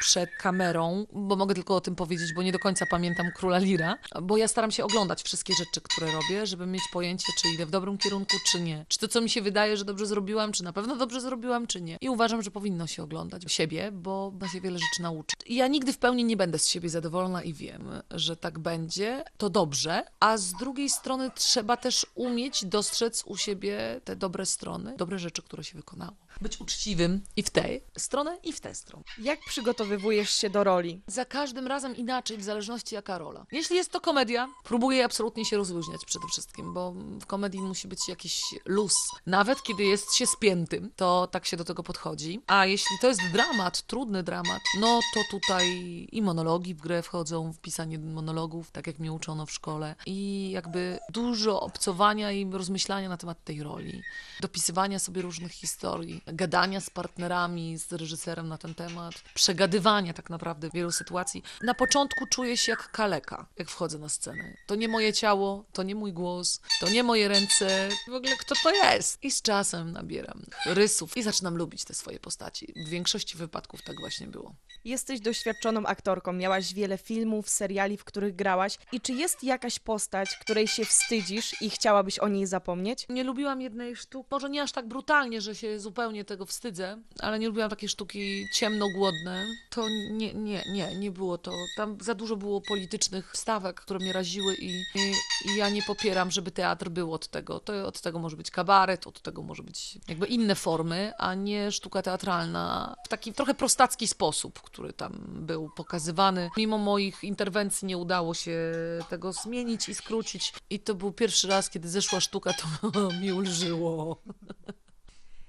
przed 0.00 0.30
kamerą, 0.30 1.06
bo 1.12 1.36
mogę 1.36 1.54
tylko 1.54 1.76
o 1.76 1.80
tym 1.80 1.96
powiedzieć, 1.96 2.32
bo 2.34 2.42
nie 2.42 2.52
do 2.52 2.58
końca 2.58 2.86
pamiętam 2.90 3.26
Króla 3.36 3.58
Lira, 3.58 3.98
bo 4.22 4.36
ja 4.36 4.48
staram 4.48 4.70
się 4.70 4.84
oglądać 4.84 5.22
wszystkie 5.22 5.54
rzeczy, 5.54 5.80
które 5.80 6.12
robię, 6.12 6.46
żeby 6.46 6.66
mieć 6.66 6.82
pojęcie, 6.92 7.32
czy 7.38 7.48
idę 7.48 7.66
w 7.66 7.70
dobrym 7.70 7.98
kierunku, 7.98 8.36
czy 8.46 8.60
nie. 8.60 8.86
Czy 8.88 8.98
to, 8.98 9.08
co 9.08 9.20
mi 9.20 9.30
się 9.30 9.42
wydaje, 9.42 9.76
że 9.76 9.84
dobrze 9.84 10.06
zrobiłam, 10.06 10.52
czy 10.52 10.64
na 10.64 10.72
pewno 10.72 10.96
dobrze 10.96 11.20
zrobiłam, 11.20 11.66
czy 11.66 11.80
nie. 11.80 11.98
I 12.00 12.08
uważam, 12.08 12.42
że 12.42 12.50
powinno 12.50 12.86
się 12.86 13.02
oglądać 13.02 13.44
siebie, 13.54 13.92
bo 13.92 14.32
ma 14.40 14.48
się 14.48 14.60
wiele 14.60 14.78
rzeczy 14.78 15.02
nauczyć. 15.02 15.40
I 15.46 15.54
ja 15.54 15.66
nigdy 15.66 15.92
w 15.92 15.98
pełni 15.98 16.24
nie 16.24 16.36
będę 16.36 16.58
z 16.58 16.68
siebie 16.68 16.88
zadowolona 16.88 17.42
i 17.42 17.52
wiem, 17.52 17.88
że 18.10 18.36
tak 18.36 18.58
będzie. 18.58 19.24
To 19.36 19.50
dobrze, 19.50 20.04
a 20.20 20.36
z 20.36 20.52
drugiej 20.52 20.90
strony 20.90 21.30
trzeba 21.34 21.76
też 21.76 22.06
umieć 22.14 22.64
dostrzec 22.64 23.22
u 23.26 23.36
siebie 23.36 24.00
te 24.04 24.16
dobre 24.16 24.46
strony, 24.46 24.96
dobre 24.96 25.18
rzeczy, 25.18 25.42
które 25.42 25.64
się 25.64 25.76
wykonało. 25.76 26.16
Być 26.40 26.60
uczciwym 26.60 27.20
i 27.36 27.42
w 27.42 27.50
tej 27.50 27.84
stronę, 27.98 28.38
i 28.42 28.52
w 28.52 28.60
tę 28.60 28.74
stronę. 28.74 29.04
Jak 29.18 29.40
przygotowywujesz 29.84 30.30
się 30.30 30.50
do 30.50 30.64
roli? 30.64 31.02
Za 31.06 31.24
każdym 31.24 31.66
razem 31.66 31.96
inaczej, 31.96 32.38
w 32.38 32.42
zależności 32.42 32.94
jaka 32.94 33.18
rola. 33.18 33.46
Jeśli 33.52 33.76
jest 33.76 33.92
to 33.92 34.00
komedia, 34.00 34.48
próbuję 34.64 35.04
absolutnie 35.04 35.44
się 35.44 35.56
rozluźniać 35.56 36.04
przede 36.04 36.26
wszystkim, 36.28 36.74
bo 36.74 36.92
w 37.20 37.26
komedii 37.26 37.60
musi 37.60 37.88
być 37.88 38.08
jakiś 38.08 38.42
luz. 38.64 38.96
Nawet 39.26 39.62
kiedy 39.62 39.84
jest 39.84 40.14
się 40.14 40.26
spiętym, 40.26 40.90
to 40.96 41.28
tak 41.30 41.46
się 41.46 41.56
do 41.56 41.64
tego 41.64 41.82
podchodzi. 41.82 42.40
A 42.46 42.66
jeśli 42.66 42.98
to 43.00 43.08
jest 43.08 43.20
dramat, 43.32 43.82
trudny 43.82 44.22
dramat, 44.22 44.60
no 44.80 45.00
to 45.14 45.20
tutaj 45.30 45.66
i 46.12 46.22
monologi 46.22 46.74
w 46.74 46.80
grę 46.80 47.02
wchodzą, 47.02 47.52
w 47.52 47.58
pisanie 47.58 47.98
monologów, 47.98 48.70
tak 48.70 48.86
jak 48.86 48.98
mnie 48.98 49.12
uczono 49.12 49.46
w 49.46 49.50
szkole. 49.50 49.94
I 50.06 50.50
jakby 50.50 50.98
dużo 51.08 51.60
obcowania 51.60 52.32
i 52.32 52.50
rozmyślania 52.50 53.08
na 53.08 53.16
temat 53.16 53.44
tej 53.44 53.62
roli. 53.62 54.02
Dopisywania 54.40 54.98
sobie 54.98 55.22
różnych 55.22 55.52
historii, 55.52 56.22
gadania 56.26 56.80
z 56.80 56.90
partnerami, 56.90 57.78
z 57.78 57.92
reżyserem 57.92 58.48
na 58.48 58.58
ten 58.58 58.74
temat, 58.74 59.14
przegadywania 59.34 59.73
tak 60.14 60.30
naprawdę 60.30 60.70
wielu 60.74 60.92
sytuacji. 60.92 61.42
Na 61.62 61.74
początku 61.74 62.26
czuję 62.26 62.56
się 62.56 62.72
jak 62.72 62.90
kaleka, 62.90 63.46
jak 63.56 63.68
wchodzę 63.68 63.98
na 63.98 64.08
scenę. 64.08 64.56
To 64.66 64.74
nie 64.74 64.88
moje 64.88 65.12
ciało, 65.12 65.64
to 65.72 65.82
nie 65.82 65.94
mój 65.94 66.12
głos, 66.12 66.60
to 66.80 66.90
nie 66.90 67.02
moje 67.02 67.28
ręce. 67.28 67.88
W 68.08 68.14
ogóle 68.14 68.36
kto 68.36 68.54
to 68.62 68.70
jest? 68.70 69.24
I 69.24 69.30
z 69.30 69.42
czasem 69.42 69.92
nabieram 69.92 70.42
rysów 70.66 71.16
i 71.16 71.22
zaczynam 71.22 71.56
lubić 71.56 71.84
te 71.84 71.94
swoje 71.94 72.20
postaci. 72.20 72.74
W 72.86 72.88
większości 72.88 73.36
wypadków 73.36 73.82
tak 73.82 74.00
właśnie 74.00 74.26
było. 74.26 74.54
Jesteś 74.84 75.20
doświadczoną 75.20 75.86
aktorką, 75.86 76.32
miałaś 76.32 76.74
wiele 76.74 76.98
filmów, 76.98 77.50
seriali, 77.50 77.96
w 77.96 78.04
których 78.04 78.36
grałaś. 78.36 78.78
I 78.92 79.00
czy 79.00 79.12
jest 79.12 79.44
jakaś 79.44 79.78
postać, 79.78 80.36
której 80.40 80.68
się 80.68 80.84
wstydzisz 80.84 81.62
i 81.62 81.70
chciałabyś 81.70 82.18
o 82.18 82.28
niej 82.28 82.46
zapomnieć? 82.46 83.06
Nie 83.08 83.24
lubiłam 83.24 83.60
jednej 83.60 83.96
sztuki, 83.96 84.28
może 84.30 84.50
nie 84.50 84.62
aż 84.62 84.72
tak 84.72 84.88
brutalnie, 84.88 85.40
że 85.40 85.54
się 85.54 85.80
zupełnie 85.80 86.24
tego 86.24 86.46
wstydzę, 86.46 87.02
ale 87.20 87.38
nie 87.38 87.46
lubiłam 87.46 87.70
takiej 87.70 87.88
sztuki 87.88 88.46
ciemnogłodne. 88.54 89.46
To 89.74 89.88
nie, 89.88 90.34
nie, 90.34 90.62
nie, 90.72 90.96
nie 90.96 91.10
było 91.10 91.38
to. 91.38 91.52
Tam 91.76 91.98
za 92.00 92.14
dużo 92.14 92.36
było 92.36 92.60
politycznych 92.60 93.36
stawek, 93.36 93.80
które 93.80 93.98
mnie 93.98 94.12
raziły 94.12 94.54
i, 94.54 94.70
i, 94.94 95.12
i 95.44 95.56
ja 95.56 95.70
nie 95.70 95.82
popieram, 95.82 96.30
żeby 96.30 96.50
teatr 96.50 96.88
był 96.88 97.12
od 97.12 97.28
tego. 97.28 97.60
To 97.60 97.86
od 97.86 98.00
tego 98.00 98.18
może 98.18 98.36
być 98.36 98.50
kabaret, 98.50 99.06
od 99.06 99.22
tego 99.22 99.42
może 99.42 99.62
być 99.62 99.98
jakby 100.08 100.26
inne 100.26 100.54
formy, 100.54 101.12
a 101.18 101.34
nie 101.34 101.72
sztuka 101.72 102.02
teatralna 102.02 102.94
w 103.04 103.08
taki 103.08 103.32
trochę 103.32 103.54
prostacki 103.54 104.08
sposób, 104.08 104.62
który 104.62 104.92
tam 104.92 105.12
był 105.28 105.70
pokazywany. 105.76 106.50
Mimo 106.56 106.78
moich 106.78 107.24
interwencji 107.24 107.86
nie 107.86 107.98
udało 107.98 108.34
się 108.34 108.72
tego 109.08 109.32
zmienić 109.32 109.88
i 109.88 109.94
skrócić. 109.94 110.52
I 110.70 110.80
to 110.80 110.94
był 110.94 111.12
pierwszy 111.12 111.48
raz, 111.48 111.70
kiedy 111.70 111.88
zeszła 111.88 112.20
sztuka, 112.20 112.52
to 112.52 112.90
mi 113.20 113.32
ulżyło. 113.32 114.22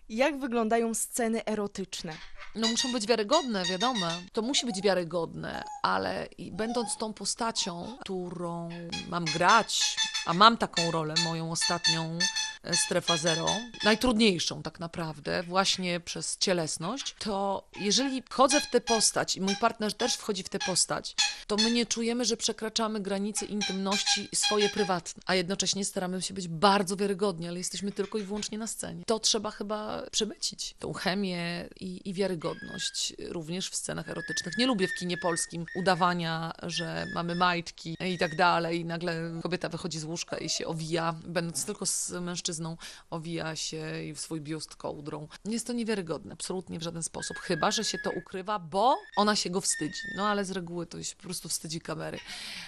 Jak 0.10 0.40
wyglądają 0.40 0.94
sceny 0.94 1.46
erotyczne? 1.46 2.14
No 2.56 2.68
muszą 2.68 2.92
być 2.92 3.08
wiarygodne, 3.08 3.66
wiadomo. 3.66 4.08
To 4.34 4.42
musi 4.42 4.66
być 4.66 4.82
wiarygodne, 4.82 5.64
ale 5.84 6.28
będąc 6.52 6.98
tą 6.98 7.14
postacią, 7.14 7.98
którą 8.02 8.70
mam 9.10 9.26
grać, 9.26 9.98
a 10.26 10.34
mam 10.34 10.58
taką 10.58 10.92
rolę, 10.92 11.14
moją 11.24 11.52
ostatnią 11.52 12.18
e, 12.64 12.76
strefa 12.76 13.18
zero, 13.18 13.48
najtrudniejszą 13.84 14.64
tak 14.64 14.80
naprawdę, 14.80 15.44
właśnie 15.44 16.00
przez 16.00 16.38
cielesność, 16.38 17.16
to 17.20 17.68
jeżeli 17.80 18.24
wchodzę 18.30 18.62
w 18.62 18.70
tę 18.70 18.82
postać 18.82 19.36
i 19.36 19.42
mój 19.42 19.56
partner 19.56 19.94
też 19.94 20.16
wchodzi 20.16 20.44
w 20.44 20.50
tę 20.50 20.60
postać, 20.60 21.16
to 21.48 21.56
my 21.56 21.72
nie 21.72 21.86
czujemy, 21.86 22.26
że 22.26 22.38
przekraczamy 22.38 23.00
granice 23.00 23.46
intymności 23.46 24.30
swoje 24.36 24.70
prywatne, 24.70 25.24
a 25.26 25.36
jednocześnie 25.36 25.86
staramy 25.86 26.22
się 26.22 26.34
być 26.34 26.48
bardzo 26.48 26.96
wiarygodni, 26.96 27.48
ale 27.48 27.58
jesteśmy 27.58 27.92
tylko 27.92 28.18
i 28.18 28.24
wyłącznie 28.24 28.58
na 28.58 28.68
scenie. 28.68 29.04
To 29.08 29.20
trzeba 29.20 29.52
chyba 29.52 30.04
przemycić, 30.12 30.76
tą 30.80 30.94
chemię 30.94 31.70
i, 31.80 32.10
i 32.10 32.14
wiarygodność 32.14 33.14
również 33.30 33.70
w 33.70 33.76
scenach 33.76 34.10
erotycznych. 34.10 34.58
Nie 34.58 34.68
lubię 34.68 34.88
w 34.88 34.94
kinie 35.00 35.18
polskim 35.18 35.66
udawania, 35.76 36.52
że 36.64 37.06
mamy 37.14 37.36
majtki 37.36 37.98
i 38.00 38.18
tak 38.18 38.36
dalej 38.36 38.80
i 38.80 38.86
nagle 38.86 39.40
kobieta 39.44 39.70
wychodzi 39.70 40.00
z 40.00 40.06
łóżka 40.16 40.38
i 40.38 40.50
się 40.50 40.68
owija, 40.68 41.16
będąc 41.26 41.66
tylko 41.66 41.86
z 41.86 42.12
mężczyzną, 42.12 42.78
owija 43.10 43.56
się 43.56 44.04
i 44.04 44.14
w 44.14 44.20
swój 44.20 44.42
biust 44.42 44.76
kołdrą. 44.76 45.28
Jest 45.46 45.68
to 45.68 45.74
niewiarygodne, 45.74 46.34
absolutnie 46.34 46.80
w 46.80 46.84
żaden 46.84 47.04
sposób, 47.04 47.38
chyba, 47.38 47.72
że 47.72 47.84
się 47.84 47.98
to 48.04 48.12
ukrywa, 48.12 48.60
bo 48.60 48.96
ona 49.16 49.36
się 49.36 49.50
go 49.50 49.62
wstydzi. 49.62 50.02
No 50.18 50.28
ale 50.28 50.46
z 50.46 50.52
reguły 50.52 50.86
to 50.86 51.04
się 51.04 51.16
po 51.16 51.24
prostu 51.24 51.50
wstydzi 51.50 51.82
kamery. 51.82 52.20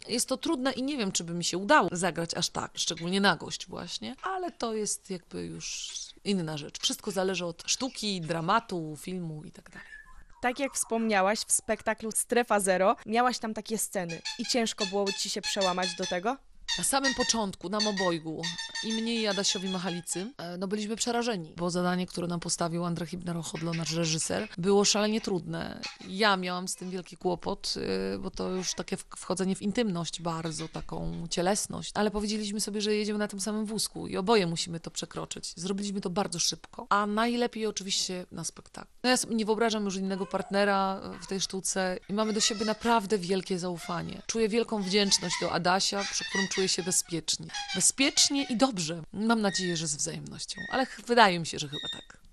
Jest 0.07 0.29
to 0.29 0.37
trudne 0.37 0.71
i 0.71 0.83
nie 0.83 0.97
wiem, 0.97 1.11
czy 1.11 1.23
by 1.23 1.33
mi 1.33 1.43
się 1.43 1.57
udało 1.57 1.89
zagrać 1.91 2.33
aż 2.35 2.49
tak, 2.49 2.71
szczególnie 2.75 3.21
nagość 3.21 3.67
właśnie, 3.67 4.15
ale 4.21 4.51
to 4.51 4.73
jest 4.73 5.09
jakby 5.09 5.45
już 5.45 5.91
inna 6.23 6.57
rzecz. 6.57 6.79
Wszystko 6.81 7.11
zależy 7.11 7.45
od 7.45 7.63
sztuki, 7.65 8.21
dramatu, 8.21 8.97
filmu 8.99 9.43
i 9.43 9.51
tak 9.51 9.69
dalej. 9.69 9.87
Tak 10.41 10.59
jak 10.59 10.73
wspomniałaś, 10.73 11.39
w 11.39 11.51
spektaklu 11.51 12.11
Strefa 12.11 12.59
Zero 12.59 12.95
miałaś 13.05 13.39
tam 13.39 13.53
takie 13.53 13.77
sceny. 13.77 14.21
I 14.39 14.45
ciężko 14.45 14.85
było 14.85 15.05
ci 15.11 15.29
się 15.29 15.41
przełamać 15.41 15.95
do 15.95 16.05
tego? 16.05 16.37
Na 16.77 16.83
samym 16.83 17.13
początku, 17.13 17.69
nam 17.69 17.87
obojgu, 17.87 18.41
i 18.83 18.93
mnie 18.93 19.15
i 19.15 19.27
Adasiowi 19.27 19.69
Machalicy, 19.69 20.33
e, 20.37 20.57
no 20.57 20.67
byliśmy 20.67 20.95
przerażeni, 20.95 21.53
bo 21.57 21.69
zadanie, 21.69 22.07
które 22.07 22.27
nam 22.27 22.39
postawił 22.39 22.85
Andrzej 22.85 23.07
Hibner-Ochodlo, 23.07 23.75
nasz 23.75 23.93
reżyser, 23.93 24.47
było 24.57 24.85
szalenie 24.85 25.21
trudne. 25.21 25.81
Ja 26.07 26.37
miałam 26.37 26.67
z 26.67 26.75
tym 26.75 26.89
wielki 26.89 27.17
kłopot, 27.17 27.73
e, 28.15 28.17
bo 28.17 28.31
to 28.31 28.49
już 28.49 28.73
takie 28.73 28.97
wchodzenie 28.97 29.55
w 29.55 29.61
intymność 29.61 30.21
bardzo, 30.21 30.67
taką 30.67 31.27
cielesność, 31.29 31.91
ale 31.93 32.11
powiedzieliśmy 32.11 32.61
sobie, 32.61 32.81
że 32.81 32.95
jedziemy 32.95 33.19
na 33.19 33.27
tym 33.27 33.39
samym 33.39 33.65
wózku 33.65 34.07
i 34.07 34.17
oboje 34.17 34.47
musimy 34.47 34.79
to 34.79 34.91
przekroczyć. 34.91 35.53
Zrobiliśmy 35.55 36.01
to 36.01 36.09
bardzo 36.09 36.39
szybko, 36.39 36.87
a 36.89 37.05
najlepiej 37.05 37.65
oczywiście 37.65 38.25
na 38.31 38.43
spektaklu. 38.43 38.91
No 39.03 39.09
ja 39.09 39.15
nie 39.29 39.45
wyobrażam 39.45 39.85
już 39.85 39.95
innego 39.95 40.25
partnera 40.25 41.01
w 41.21 41.27
tej 41.27 41.41
sztuce 41.41 41.99
i 42.09 42.13
mamy 42.13 42.33
do 42.33 42.39
siebie 42.39 42.65
naprawdę 42.65 43.17
wielkie 43.17 43.59
zaufanie. 43.59 44.21
Czuję 44.27 44.49
wielką 44.49 44.81
wdzięczność 44.81 45.35
do 45.41 45.51
Adasia, 45.51 46.03
przy 46.03 46.25
którym 46.25 46.47
czuję 46.47 46.66
się 46.69 46.83
bezpiecznie. 46.83 47.47
Bezpiecznie 47.75 48.43
i 48.43 48.57
dobrze. 48.57 49.03
Mam 49.13 49.41
nadzieję, 49.41 49.77
że 49.77 49.87
z 49.87 49.95
wzajemnością, 49.95 50.61
ale 50.71 50.87
wydaje 51.07 51.39
mi 51.39 51.45
się, 51.45 51.59
że 51.59 51.67
chyba 51.67 51.87
tak. 51.93 52.26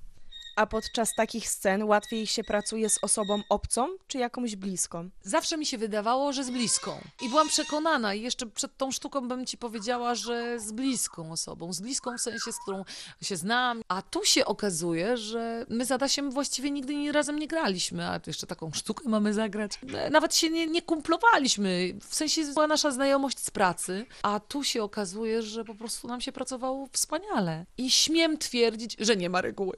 A 0.57 0.67
podczas 0.67 1.15
takich 1.15 1.49
scen 1.49 1.83
łatwiej 1.83 2.27
się 2.27 2.45
pracuje 2.45 2.91
z 2.91 2.99
osobą 3.03 3.43
obcą 3.49 3.89
czy 4.07 4.19
jakąś 4.19 4.57
bliską? 4.57 5.11
Zawsze 5.23 5.57
mi 5.57 5.67
się 5.67 5.79
wydawało, 5.79 6.33
że 6.33 6.45
z 6.45 6.51
bliską. 6.51 7.01
I 7.23 7.29
byłam 7.29 7.49
przekonana, 7.49 8.15
i 8.15 8.23
jeszcze 8.23 8.47
przed 8.47 8.77
tą 8.77 8.91
sztuką 8.93 9.29
bym 9.29 9.47
ci 9.47 9.59
powiedziała, 9.59 10.15
że 10.15 10.61
z 10.61 10.73
bliską 10.73 11.33
osobą. 11.33 11.73
Z 11.73 11.81
bliską 11.81 12.11
w 12.19 12.21
sensie, 12.21 12.53
z 12.53 12.57
którą 12.63 12.85
się 13.23 13.37
znam. 13.37 13.83
A 13.89 14.03
tu 14.03 14.25
się 14.25 14.45
okazuje, 14.45 15.17
że 15.17 15.67
my 15.69 15.85
z 15.87 15.93
Adasiem 15.93 16.31
właściwie 16.31 16.71
nigdy 16.71 16.95
nie, 16.95 17.13
razem 17.13 17.39
nie 17.39 17.47
graliśmy, 17.49 18.09
a 18.09 18.21
tu 18.21 18.31
jeszcze 18.31 18.47
taką 18.47 18.73
sztukę 18.73 19.09
mamy 19.09 19.35
zagrać. 19.35 19.79
E, 19.95 20.11
Nawet 20.11 20.35
się 20.37 20.51
nie, 20.51 20.67
nie 20.67 20.83
kumplowaliśmy. 20.83 21.95
W 22.09 22.15
sensie 22.15 22.45
była 22.45 22.67
nasza 22.67 22.91
znajomość 22.91 23.39
z 23.39 23.51
pracy, 23.51 24.07
a 24.23 24.41
tu 24.41 24.65
się 24.65 24.83
okazuje, 24.83 25.43
że 25.43 25.65
po 25.65 25.75
prostu 25.75 26.09
nam 26.09 26.21
się 26.21 26.33
pracowało 26.33 26.89
wspaniale. 26.93 27.67
I 27.79 27.91
śmiem 27.91 28.39
twierdzić, 28.39 28.97
że 28.99 29.17
nie 29.17 29.31
ma 29.31 29.41
reguły. 29.41 29.77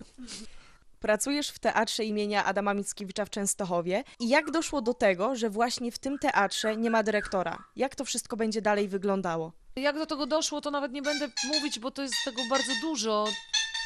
Pracujesz 1.01 1.49
w 1.49 1.59
teatrze 1.59 2.05
imienia 2.05 2.45
Adama 2.45 2.75
Mickiewicza 2.75 3.25
w 3.25 3.31
Częstochowie. 3.31 4.05
I 4.21 4.29
jak 4.29 4.51
doszło 4.51 4.83
do 4.83 4.95
tego, 4.95 5.37
że 5.37 5.51
właśnie 5.51 5.93
w 5.93 5.99
tym 5.99 6.19
teatrze 6.19 6.77
nie 6.77 6.91
ma 6.91 7.03
dyrektora? 7.03 7.65
Jak 7.77 7.95
to 7.97 8.05
wszystko 8.05 8.37
będzie 8.37 8.63
dalej 8.63 8.89
wyglądało? 8.89 9.53
Jak 9.77 9.99
do 9.99 10.07
tego 10.07 10.27
doszło, 10.27 10.61
to 10.61 10.71
nawet 10.71 10.93
nie 10.93 11.03
będę 11.03 11.29
mówić, 11.55 11.79
bo 11.79 11.91
to 11.91 12.03
jest 12.03 12.15
tego 12.25 12.43
bardzo 12.51 12.73
dużo. 12.83 13.27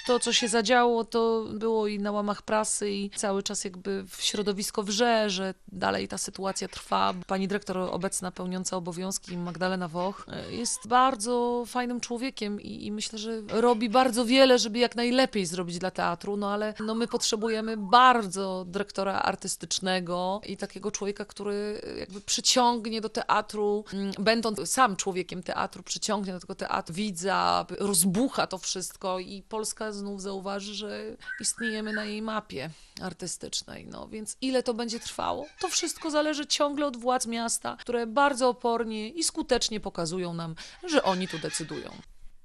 To, 0.07 0.19
co 0.19 0.33
się 0.33 0.49
zadziało, 0.49 1.05
to 1.05 1.45
było 1.53 1.87
i 1.87 1.99
na 1.99 2.13
łamach 2.13 2.43
prasy, 2.43 2.91
i 2.91 3.11
cały 3.11 3.43
czas 3.43 3.65
jakby 3.65 4.05
w 4.09 4.23
środowisko 4.23 4.83
wrze, 4.83 5.31
że 5.31 5.55
dalej 5.73 6.09
ta 6.09 6.19
sytuacja 6.19 6.69
trwa. 6.69 7.15
Pani 7.27 7.49
dyrektor 7.49 7.79
obecna 7.79 8.31
pełniąca 8.31 8.77
obowiązki, 8.77 9.37
Magdalena 9.37 9.89
Woch, 9.89 10.27
e, 10.29 10.53
jest 10.53 10.89
bardzo 10.89 11.65
fajnym 11.67 12.01
człowiekiem 12.01 12.61
i, 12.61 12.87
i 12.87 12.93
myślę, 12.93 13.19
że 13.19 13.43
robi 13.49 13.89
bardzo 13.89 14.25
wiele, 14.25 14.59
żeby 14.59 14.79
jak 14.79 14.97
najlepiej 14.97 15.47
zrobić 15.47 15.79
dla 15.79 15.91
teatru, 15.91 16.37
no 16.37 16.53
ale 16.53 16.75
no 16.81 16.95
my 16.95 17.07
potrzebujemy 17.07 17.77
bardzo 17.77 18.65
dyrektora 18.69 19.15
artystycznego 19.15 20.41
i 20.47 20.57
takiego 20.57 20.91
człowieka, 20.91 21.25
który 21.25 21.81
e, 21.85 21.99
jakby 21.99 22.21
przyciągnie 22.21 23.01
do 23.01 23.09
teatru, 23.09 23.85
mm, 23.93 24.13
będąc 24.19 24.71
sam 24.71 24.97
człowiekiem 24.97 25.43
teatru, 25.43 25.83
przyciągnie 25.83 26.33
do 26.33 26.41
tego 26.41 26.55
teatru 26.55 26.95
widza, 26.95 27.67
rozbucha 27.79 28.47
to 28.47 28.59
wszystko 28.59 29.19
i 29.19 29.43
Polska 29.43 29.90
znów 29.93 30.23
zauważy, 30.23 30.75
że 30.75 31.17
istniejemy 31.41 31.93
na 31.93 32.05
jej 32.05 32.23
mapie 32.23 32.71
artystycznej. 33.03 33.87
No 33.87 34.09
więc 34.09 34.37
ile 34.41 34.63
to 34.63 34.75
będzie 34.75 35.01
trwało? 35.01 35.47
To 35.61 35.69
wszystko 35.69 36.11
zależy 36.11 36.47
ciągle 36.47 36.87
od 36.87 36.97
władz 36.97 37.27
miasta, 37.27 37.77
które 37.81 38.07
bardzo 38.07 38.49
opornie 38.49 39.09
i 39.09 39.25
skutecznie 39.25 39.81
pokazują 39.81 40.35
nam, 40.35 40.55
że 40.89 41.03
oni 41.03 41.29
tu 41.29 41.39
decydują. 41.39 41.91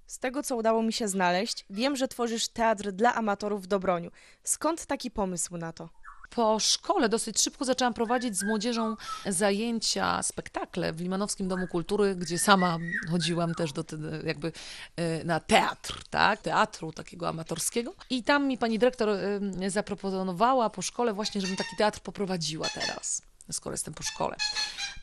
Z 0.07 0.19
tego, 0.19 0.43
co 0.43 0.55
udało 0.55 0.83
mi 0.83 0.93
się 0.93 1.07
znaleźć, 1.07 1.65
wiem, 1.69 1.95
że 1.95 2.07
tworzysz 2.07 2.47
teatr 2.47 2.91
dla 2.91 3.15
amatorów 3.15 3.63
w 3.63 3.67
Dobroniu. 3.67 4.11
Skąd 4.43 4.85
taki 4.85 5.11
pomysł 5.11 5.57
na 5.57 5.73
to? 5.73 5.89
Po 6.29 6.59
szkole 6.59 7.09
dosyć 7.09 7.41
szybko 7.41 7.65
zaczęłam 7.65 7.93
prowadzić 7.93 8.37
z 8.37 8.43
młodzieżą 8.43 8.95
zajęcia, 9.25 10.23
spektakle 10.23 10.93
w 10.93 10.99
Limanowskim 10.99 11.47
Domu 11.47 11.67
Kultury, 11.67 12.15
gdzie 12.15 12.39
sama 12.39 12.77
chodziłam 13.11 13.55
też 13.55 13.73
do, 13.73 13.83
jakby 14.23 14.51
e, 14.95 15.23
na 15.23 15.39
teatr, 15.39 16.03
tak? 16.09 16.41
Teatru 16.41 16.91
takiego 16.91 17.29
amatorskiego. 17.29 17.93
I 18.09 18.23
tam 18.23 18.47
mi 18.47 18.57
pani 18.57 18.79
dyrektor 18.79 19.09
e, 19.09 19.69
zaproponowała 19.69 20.69
po 20.69 20.81
szkole 20.81 21.13
właśnie, 21.13 21.41
żebym 21.41 21.55
taki 21.55 21.75
teatr 21.77 21.99
poprowadziła 21.99 22.69
teraz, 22.69 23.21
skoro 23.51 23.73
jestem 23.73 23.93
po 23.93 24.03
szkole. 24.03 24.35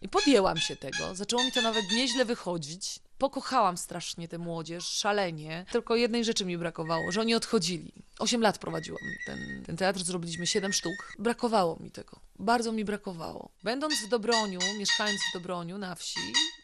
I 0.02 0.08
podjęłam 0.08 0.58
się 0.58 0.76
tego. 0.76 1.14
Zaczęło 1.14 1.44
mi 1.44 1.52
to 1.52 1.62
nawet 1.62 1.84
nieźle 1.92 2.24
wychodzić. 2.24 3.00
Pokochałam 3.22 3.76
strasznie 3.76 4.28
tę 4.28 4.38
młodzież, 4.38 4.84
szalenie. 4.84 5.64
Tylko 5.72 5.96
jednej 5.96 6.24
rzeczy 6.24 6.44
mi 6.44 6.58
brakowało, 6.58 7.12
że 7.12 7.20
oni 7.20 7.34
odchodzili. 7.34 7.92
Osiem 8.18 8.42
lat 8.42 8.58
prowadziłam 8.58 9.02
ten, 9.26 9.62
ten 9.66 9.76
teatr, 9.76 10.02
zrobiliśmy 10.04 10.46
siedem 10.46 10.72
sztuk. 10.72 11.12
Brakowało 11.18 11.76
mi 11.80 11.90
tego. 11.90 12.20
Bardzo 12.38 12.72
mi 12.72 12.84
brakowało. 12.84 13.50
Będąc 13.62 13.94
w 13.94 14.08
Dobroniu, 14.08 14.60
mieszkając 14.78 15.20
w 15.30 15.34
Dobroniu 15.34 15.78
na 15.78 15.94
wsi, 15.94 16.20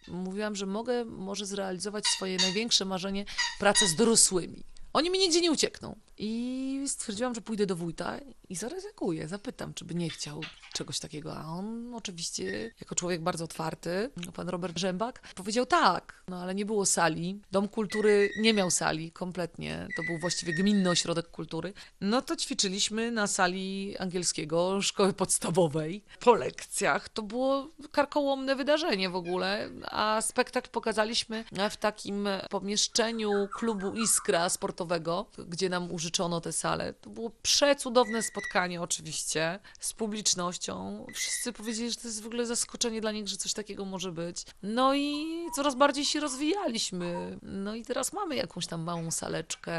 mówiłam, 0.09 0.57
że 0.57 0.67
mogę 0.67 1.05
może 1.05 1.47
zrealizować 1.47 2.07
swoje 2.07 2.37
największe 2.37 2.85
marzenie 2.85 3.25
pracę 3.59 3.87
z 3.87 3.95
dorosłymi. 3.95 4.65
Oni 4.99 5.11
mi 5.11 5.19
nigdzie 5.19 5.41
nie 5.41 5.53
uciekną. 5.53 5.97
I 6.21 6.85
stwierdziłam, 6.87 7.35
że 7.35 7.41
pójdę 7.41 7.67
do 7.67 7.77
wójta 7.77 8.19
i 8.49 8.57
zaryzykuję, 8.57 9.29
zapytam, 9.29 9.75
czy 9.75 9.85
by 9.85 9.95
nie 9.95 10.11
chciał 10.11 10.41
czegoś 10.73 10.99
takiego. 10.99 11.37
A 11.37 11.45
on 11.47 11.95
oczywiście, 11.95 12.71
jako 12.81 12.95
człowiek 12.95 13.23
bardzo 13.23 13.45
otwarty, 13.45 14.11
pan 14.35 14.49
Robert 14.49 14.79
Rzębak, 14.79 15.35
powiedział 15.35 15.67
tak, 15.67 16.23
no 16.29 16.43
ale 16.43 16.55
nie 16.55 16.67
było 16.67 16.87
sali. 16.87 17.41
Dom 17.51 17.69
kultury 17.69 18.31
nie 18.41 18.55
miał 18.55 18.71
sali 18.71 19.13
kompletnie. 19.13 19.89
To 19.97 20.03
był 20.03 20.19
właściwie 20.19 20.53
gminny 20.53 20.91
ośrodek 20.91 21.31
kultury. 21.31 21.73
No 22.01 22.23
to 22.23 22.37
ćwiczyliśmy 22.37 23.11
na 23.11 23.27
sali 23.27 23.97
angielskiego 23.99 24.83
szkoły 24.83 25.13
podstawowej 25.13 26.05
po 26.21 26.35
lekcjach. 26.35 27.09
To 27.09 27.23
było 27.23 27.69
karkołomne 27.93 28.57
wydarzenie 28.57 29.11
w 29.11 29.17
ogóle, 29.17 29.71
a 29.85 30.21
spektakl 30.23 30.71
pokazaliśmy 30.71 31.45
w 31.71 31.77
takim 31.77 32.29
pomieszczeniu 32.51 33.49
klubu 33.53 33.95
Iskra 33.95 34.49
sportowego, 34.49 34.88
gdzie 35.49 35.69
nam 35.69 35.93
użyczono 35.93 36.41
tę 36.41 36.53
salę. 36.53 36.95
To 36.95 37.11
było 37.11 37.31
przecudowne 37.43 38.23
spotkanie 38.23 38.83
oczywiście 38.83 39.61
z 39.81 39.93
publicznością. 39.93 41.07
Wszyscy 41.15 41.53
powiedzieli, 41.53 41.91
że 41.91 41.97
to 41.97 42.09
jest 42.09 42.23
w 42.23 42.27
ogóle 42.27 42.47
zaskoczenie 42.47 43.01
dla 43.01 43.13
nich, 43.13 43.29
że 43.29 43.37
coś 43.37 43.53
takiego 43.53 43.85
może 43.85 44.13
być. 44.13 44.45
No 44.63 44.95
i 44.95 45.27
coraz 45.55 45.75
bardziej 45.75 46.05
się 46.05 46.21
rozwijaliśmy. 46.21 47.39
No 47.43 47.75
i 47.75 47.85
teraz 47.85 48.13
mamy 48.13 48.37
jakąś 48.37 48.67
tam 48.67 48.83
małą 48.83 49.11
saleczkę. 49.11 49.73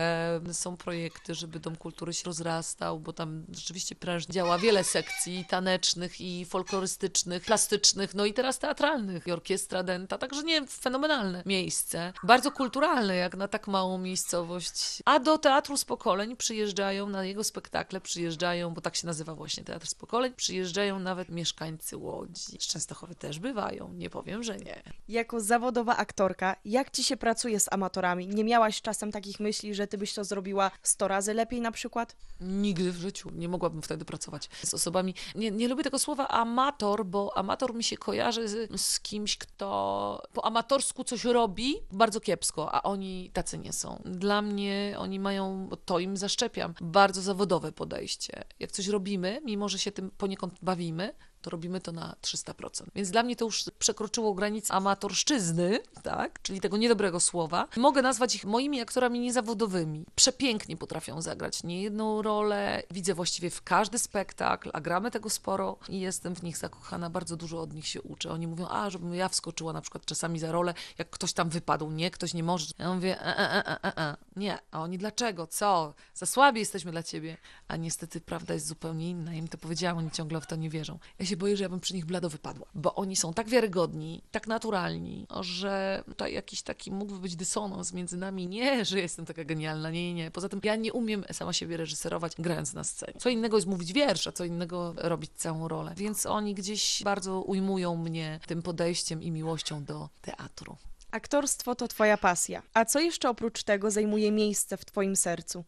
Są 0.54 0.78
projekty, 0.78 1.36
żeby 1.36 1.60
Dom 1.60 1.76
Kultury 1.76 2.14
się 2.14 2.24
rozrastał, 2.26 3.00
bo 3.00 3.14
tam 3.14 3.46
rzeczywiście 3.52 3.96
prężnie 3.96 4.34
działa 4.34 4.58
wiele 4.58 4.84
sekcji 4.84 5.46
tanecznych 5.50 6.22
i 6.22 6.46
folklorystycznych, 6.46 7.44
plastycznych, 7.44 8.16
no 8.16 8.26
i 8.26 8.34
teraz 8.34 8.60
teatralnych 8.60 9.28
i 9.28 9.32
orkiestra 9.32 9.84
Denta, 9.84 10.18
także 10.18 10.44
nie, 10.44 10.68
fenomenalne 10.68 11.44
miejsce. 11.46 12.14
Bardzo 12.24 12.52
kulturalne, 12.52 13.16
jak 13.16 13.36
na 13.38 13.48
tak 13.48 13.68
małą 13.68 13.98
miejscowość. 13.98 14.99
A 15.06 15.20
do 15.20 15.38
Teatru 15.38 15.78
z 15.78 15.86
Pokoleń 15.86 16.36
przyjeżdżają, 16.36 17.10
na 17.10 17.26
jego 17.26 17.44
spektakle 17.44 18.02
przyjeżdżają, 18.02 18.74
bo 18.74 18.82
tak 18.82 18.96
się 18.96 19.08
nazywa 19.08 19.36
właśnie 19.36 19.64
Teatr 19.64 19.88
z 19.88 19.96
Pokoleń, 19.96 20.34
przyjeżdżają 20.34 21.00
nawet 21.00 21.30
mieszkańcy 21.30 21.98
Łodzi. 21.98 22.58
Z 22.60 22.68
Częstochowy 22.68 23.16
też 23.16 23.40
bywają, 23.40 23.94
nie 23.94 24.10
powiem, 24.10 24.44
że 24.44 24.58
nie. 24.58 24.84
Jako 25.08 25.40
zawodowa 25.40 25.98
aktorka, 25.98 26.56
jak 26.66 26.92
ci 26.92 27.04
się 27.04 27.18
pracuje 27.18 27.60
z 27.60 27.74
amatorami? 27.74 28.28
Nie 28.28 28.44
miałaś 28.44 28.82
czasem 28.82 29.12
takich 29.12 29.40
myśli, 29.40 29.76
że 29.76 29.88
ty 29.88 29.98
byś 29.98 30.14
to 30.14 30.24
zrobiła 30.24 30.72
100 30.84 31.08
razy 31.08 31.34
lepiej 31.34 31.62
na 31.62 31.72
przykład? 31.72 32.16
Nigdy 32.42 32.92
w 32.92 32.98
życiu 32.98 33.30
nie 33.36 33.50
mogłabym 33.50 33.82
wtedy 33.82 34.06
pracować 34.06 34.50
z 34.64 34.74
osobami. 34.74 35.14
Nie, 35.36 35.52
nie 35.52 35.68
lubię 35.68 35.84
tego 35.84 36.00
słowa 36.00 36.28
amator, 36.28 37.06
bo 37.06 37.38
amator 37.38 37.76
mi 37.76 37.84
się 37.84 37.98
kojarzy 37.98 38.48
z, 38.48 38.82
z 38.82 39.00
kimś, 39.00 39.38
kto 39.38 40.22
po 40.34 40.46
amatorsku 40.46 41.04
coś 41.04 41.24
robi 41.24 41.76
bardzo 41.92 42.20
kiepsko, 42.20 42.76
a 42.76 42.84
oni 42.84 43.32
tacy 43.34 43.58
nie 43.58 43.74
są. 43.74 44.02
Dla 44.06 44.42
mnie 44.42 44.79
oni 44.98 45.20
mają, 45.20 45.70
to 45.86 46.00
im 46.00 46.18
zaszczepiam, 46.18 46.74
bardzo 46.82 47.22
zawodowe 47.22 47.72
podejście. 47.72 48.44
Jak 48.60 48.72
coś 48.72 48.88
robimy, 48.88 49.42
mimo 49.46 49.70
że 49.70 49.80
się 49.80 49.92
tym 49.92 50.12
poniekąd 50.12 50.54
bawimy, 50.62 51.14
to 51.42 51.50
robimy 51.50 51.82
to 51.82 51.92
na 51.92 52.16
300%. 52.22 52.84
Więc 52.96 53.12
dla 53.12 53.24
mnie 53.24 53.36
to 53.36 53.46
już 53.46 53.64
przekroczyło 53.80 54.34
granicę 54.34 54.74
amatorszczyzny, 54.74 55.80
tak? 56.04 56.42
czyli 56.42 56.62
tego 56.62 56.78
niedobrego 56.78 57.20
słowa. 57.20 57.68
Mogę 57.78 58.02
nazwać 58.02 58.36
ich 58.36 58.46
moimi 58.46 58.82
aktorami 58.82 59.20
niezawodowymi. 59.20 60.06
Przepięknie 60.16 60.78
potrafią 60.78 61.22
zagrać 61.22 61.64
niejedną 61.64 62.22
rolę. 62.22 62.84
Widzę 62.92 63.14
właściwie 63.14 63.50
w 63.50 63.64
każdy 63.64 64.00
spektakl, 64.00 64.70
a 64.74 64.82
gramy 64.82 65.12
tego 65.12 65.30
sporo 65.30 65.78
i 65.90 66.00
jestem 66.00 66.36
w 66.36 66.44
nich 66.44 66.58
zakochana. 66.58 67.10
Bardzo 67.10 67.38
dużo 67.38 67.62
od 67.62 67.74
nich 67.74 67.88
się 67.88 68.02
uczę. 68.02 68.32
Oni 68.32 68.48
mówią, 68.48 68.68
a 68.70 68.90
żebym 68.90 69.16
ja 69.16 69.30
wskoczyła 69.30 69.74
na 69.74 69.82
przykład 69.82 70.06
czasami 70.06 70.40
za 70.40 70.52
rolę, 70.52 70.74
jak 70.98 71.10
ktoś 71.10 71.34
tam 71.34 71.50
wypadł. 71.50 71.92
Nie, 71.92 72.12
ktoś 72.12 72.34
nie 72.34 72.44
może. 72.44 72.66
Ja 72.80 72.94
mówię, 72.94 73.22
e, 73.22 73.38
e, 73.38 73.68
e, 73.68 73.84
e, 73.84 73.98
e. 73.98 74.18
nie. 74.36 74.60
A 74.72 74.82
oni 74.82 74.98
dlaczego? 74.98 75.48
Co? 75.48 75.94
Za 76.14 76.26
słabi 76.26 76.60
jesteśmy 76.60 76.92
dla 76.92 77.04
ciebie. 77.04 77.38
A 77.68 77.76
niestety 77.76 78.22
prawda 78.22 78.54
jest 78.54 78.68
zupełnie 78.68 79.10
inna. 79.10 79.34
Im 79.34 79.48
to 79.48 79.58
powiedziałam, 79.58 79.98
oni 79.98 80.12
ciągle 80.12 80.42
w 80.42 80.48
to 80.48 80.56
nie 80.56 80.70
wierzą. 80.70 81.00
Ja 81.20 81.26
się 81.30 81.38
boję, 81.38 81.58
że 81.58 81.64
ja 81.64 81.70
bym 81.70 81.80
przy 81.80 81.94
nich 81.94 82.06
blado 82.06 82.30
wypadła, 82.30 82.68
bo 82.74 82.96
oni 82.96 83.16
są 83.16 83.34
tak 83.34 83.50
wiarygodni, 83.50 84.22
tak 84.32 84.48
naturalni, 84.48 85.28
że 85.42 86.04
tutaj 86.06 86.34
jakiś 86.34 86.62
taki 86.62 86.92
mógłby 86.92 87.20
być 87.20 87.36
dysonans 87.36 87.94
między 87.94 88.18
nami. 88.18 88.48
Nie, 88.48 88.86
że 88.86 89.00
jestem 89.00 89.26
taka 89.26 89.44
genialna, 89.44 89.90
nie, 89.90 90.14
nie. 90.14 90.32
Poza 90.32 90.50
tym 90.50 90.60
ja 90.64 90.76
nie 90.76 90.94
umiem 90.94 91.26
sama 91.32 91.54
siebie 91.54 91.78
reżyserować, 91.78 92.34
grając 92.40 92.74
na 92.74 92.84
scenie. 92.84 93.20
Co 93.20 93.30
innego 93.30 93.58
jest 93.58 93.68
mówić 93.68 93.94
wiersz, 93.94 94.28
a 94.28 94.32
co 94.32 94.46
innego 94.46 94.94
robić 94.98 95.32
całą 95.36 95.68
rolę. 95.68 95.94
Więc 95.98 96.26
oni 96.26 96.56
gdzieś 96.56 97.04
bardzo 97.04 97.42
ujmują 97.42 97.96
mnie 97.96 98.40
tym 98.48 98.62
podejściem 98.62 99.24
i 99.24 99.32
miłością 99.32 99.84
do 99.84 100.10
teatru. 100.22 100.78
Aktorstwo 101.12 101.76
to 101.76 101.88
twoja 101.88 102.18
pasja. 102.18 102.62
A 102.74 102.86
co 102.86 103.00
jeszcze 103.00 103.30
oprócz 103.30 103.64
tego 103.64 103.92
zajmuje 103.92 104.32
miejsce 104.32 104.78
w 104.78 104.86
twoim 104.86 105.16
sercu? 105.16 105.64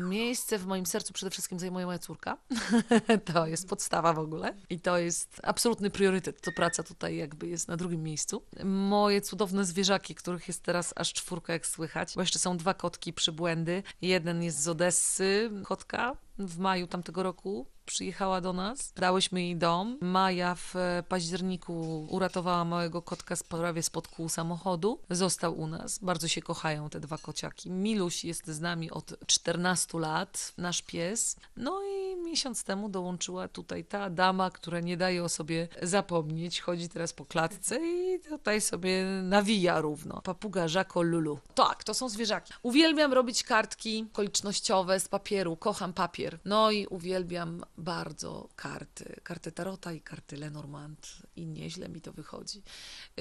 Miejsce 0.00 0.58
w 0.58 0.66
moim 0.66 0.86
sercu 0.86 1.12
przede 1.12 1.30
wszystkim 1.30 1.58
zajmuje 1.58 1.86
moja 1.86 1.98
córka. 1.98 2.38
to 3.32 3.46
jest 3.46 3.68
podstawa 3.68 4.12
w 4.12 4.18
ogóle. 4.18 4.54
I 4.70 4.80
to 4.80 4.98
jest 4.98 5.40
absolutny 5.42 5.90
priorytet. 5.90 6.40
To 6.40 6.52
praca 6.52 6.82
tutaj 6.82 7.16
jakby 7.16 7.48
jest 7.48 7.68
na 7.68 7.76
drugim 7.76 8.02
miejscu. 8.02 8.42
Moje 8.64 9.20
cudowne 9.20 9.64
zwierzaki, 9.64 10.14
których 10.14 10.48
jest 10.48 10.62
teraz 10.62 10.92
aż 10.96 11.12
czwórka, 11.12 11.52
jak 11.52 11.66
słychać. 11.66 12.14
Bo 12.14 12.20
jeszcze 12.20 12.38
są 12.38 12.56
dwa 12.56 12.74
kotki 12.74 13.12
przybłędy. 13.12 13.82
Jeden 14.02 14.42
jest 14.42 14.62
z 14.62 14.68
Odessy, 14.68 15.50
kotka. 15.64 16.16
W 16.38 16.58
maju 16.58 16.86
tamtego 16.86 17.22
roku 17.22 17.66
przyjechała 17.86 18.40
do 18.40 18.52
nas, 18.52 18.92
dałyśmy 18.96 19.42
jej 19.42 19.56
dom. 19.56 19.98
Maja 20.00 20.54
w 20.54 20.74
październiku 21.08 22.06
uratowała 22.10 22.64
małego 22.64 23.02
kotka 23.02 23.36
z 23.36 23.42
prawie 23.42 23.82
spod 23.82 24.08
kół 24.08 24.28
samochodu. 24.28 24.98
Został 25.10 25.58
u 25.58 25.66
nas. 25.66 25.98
Bardzo 25.98 26.28
się 26.28 26.42
kochają 26.42 26.90
te 26.90 27.00
dwa 27.00 27.18
kociaki. 27.18 27.70
Miluś 27.70 28.24
jest 28.24 28.46
z 28.46 28.60
nami 28.60 28.90
od 28.90 29.14
14 29.26 29.98
lat, 29.98 30.52
nasz 30.58 30.82
pies. 30.82 31.36
No 31.56 31.82
i 31.82 32.16
miesiąc 32.16 32.64
temu 32.64 32.88
dołączyła 32.88 33.48
tutaj 33.48 33.84
ta 33.84 34.10
dama, 34.10 34.50
która 34.50 34.80
nie 34.80 34.96
daje 34.96 35.24
o 35.24 35.28
sobie 35.28 35.68
zapomnieć. 35.82 36.60
Chodzi 36.60 36.88
teraz 36.88 37.12
po 37.12 37.24
klatce 37.24 37.78
i 37.86 38.20
tutaj 38.28 38.60
sobie 38.60 39.04
nawija 39.22 39.80
równo. 39.80 40.22
Papuga 40.22 40.68
Żako 40.68 41.02
Lulu. 41.02 41.38
Tak, 41.54 41.84
to 41.84 41.94
są 41.94 42.08
zwierzaki. 42.08 42.52
Uwielbiam 42.62 43.12
robić 43.12 43.42
kartki 43.42 44.06
okolicznościowe 44.12 45.00
z 45.00 45.08
papieru. 45.08 45.56
Kocham 45.56 45.92
papier. 45.92 46.25
No 46.44 46.70
i 46.70 46.86
uwielbiam 46.86 47.64
bardzo 47.78 48.48
karty. 48.56 49.20
Karty 49.22 49.52
Tarota 49.52 49.92
i 49.92 50.00
karty 50.00 50.36
Lenormand. 50.36 51.08
I 51.36 51.46
nieźle 51.46 51.88
mi 51.88 52.00
to 52.00 52.12
wychodzi. 52.12 52.62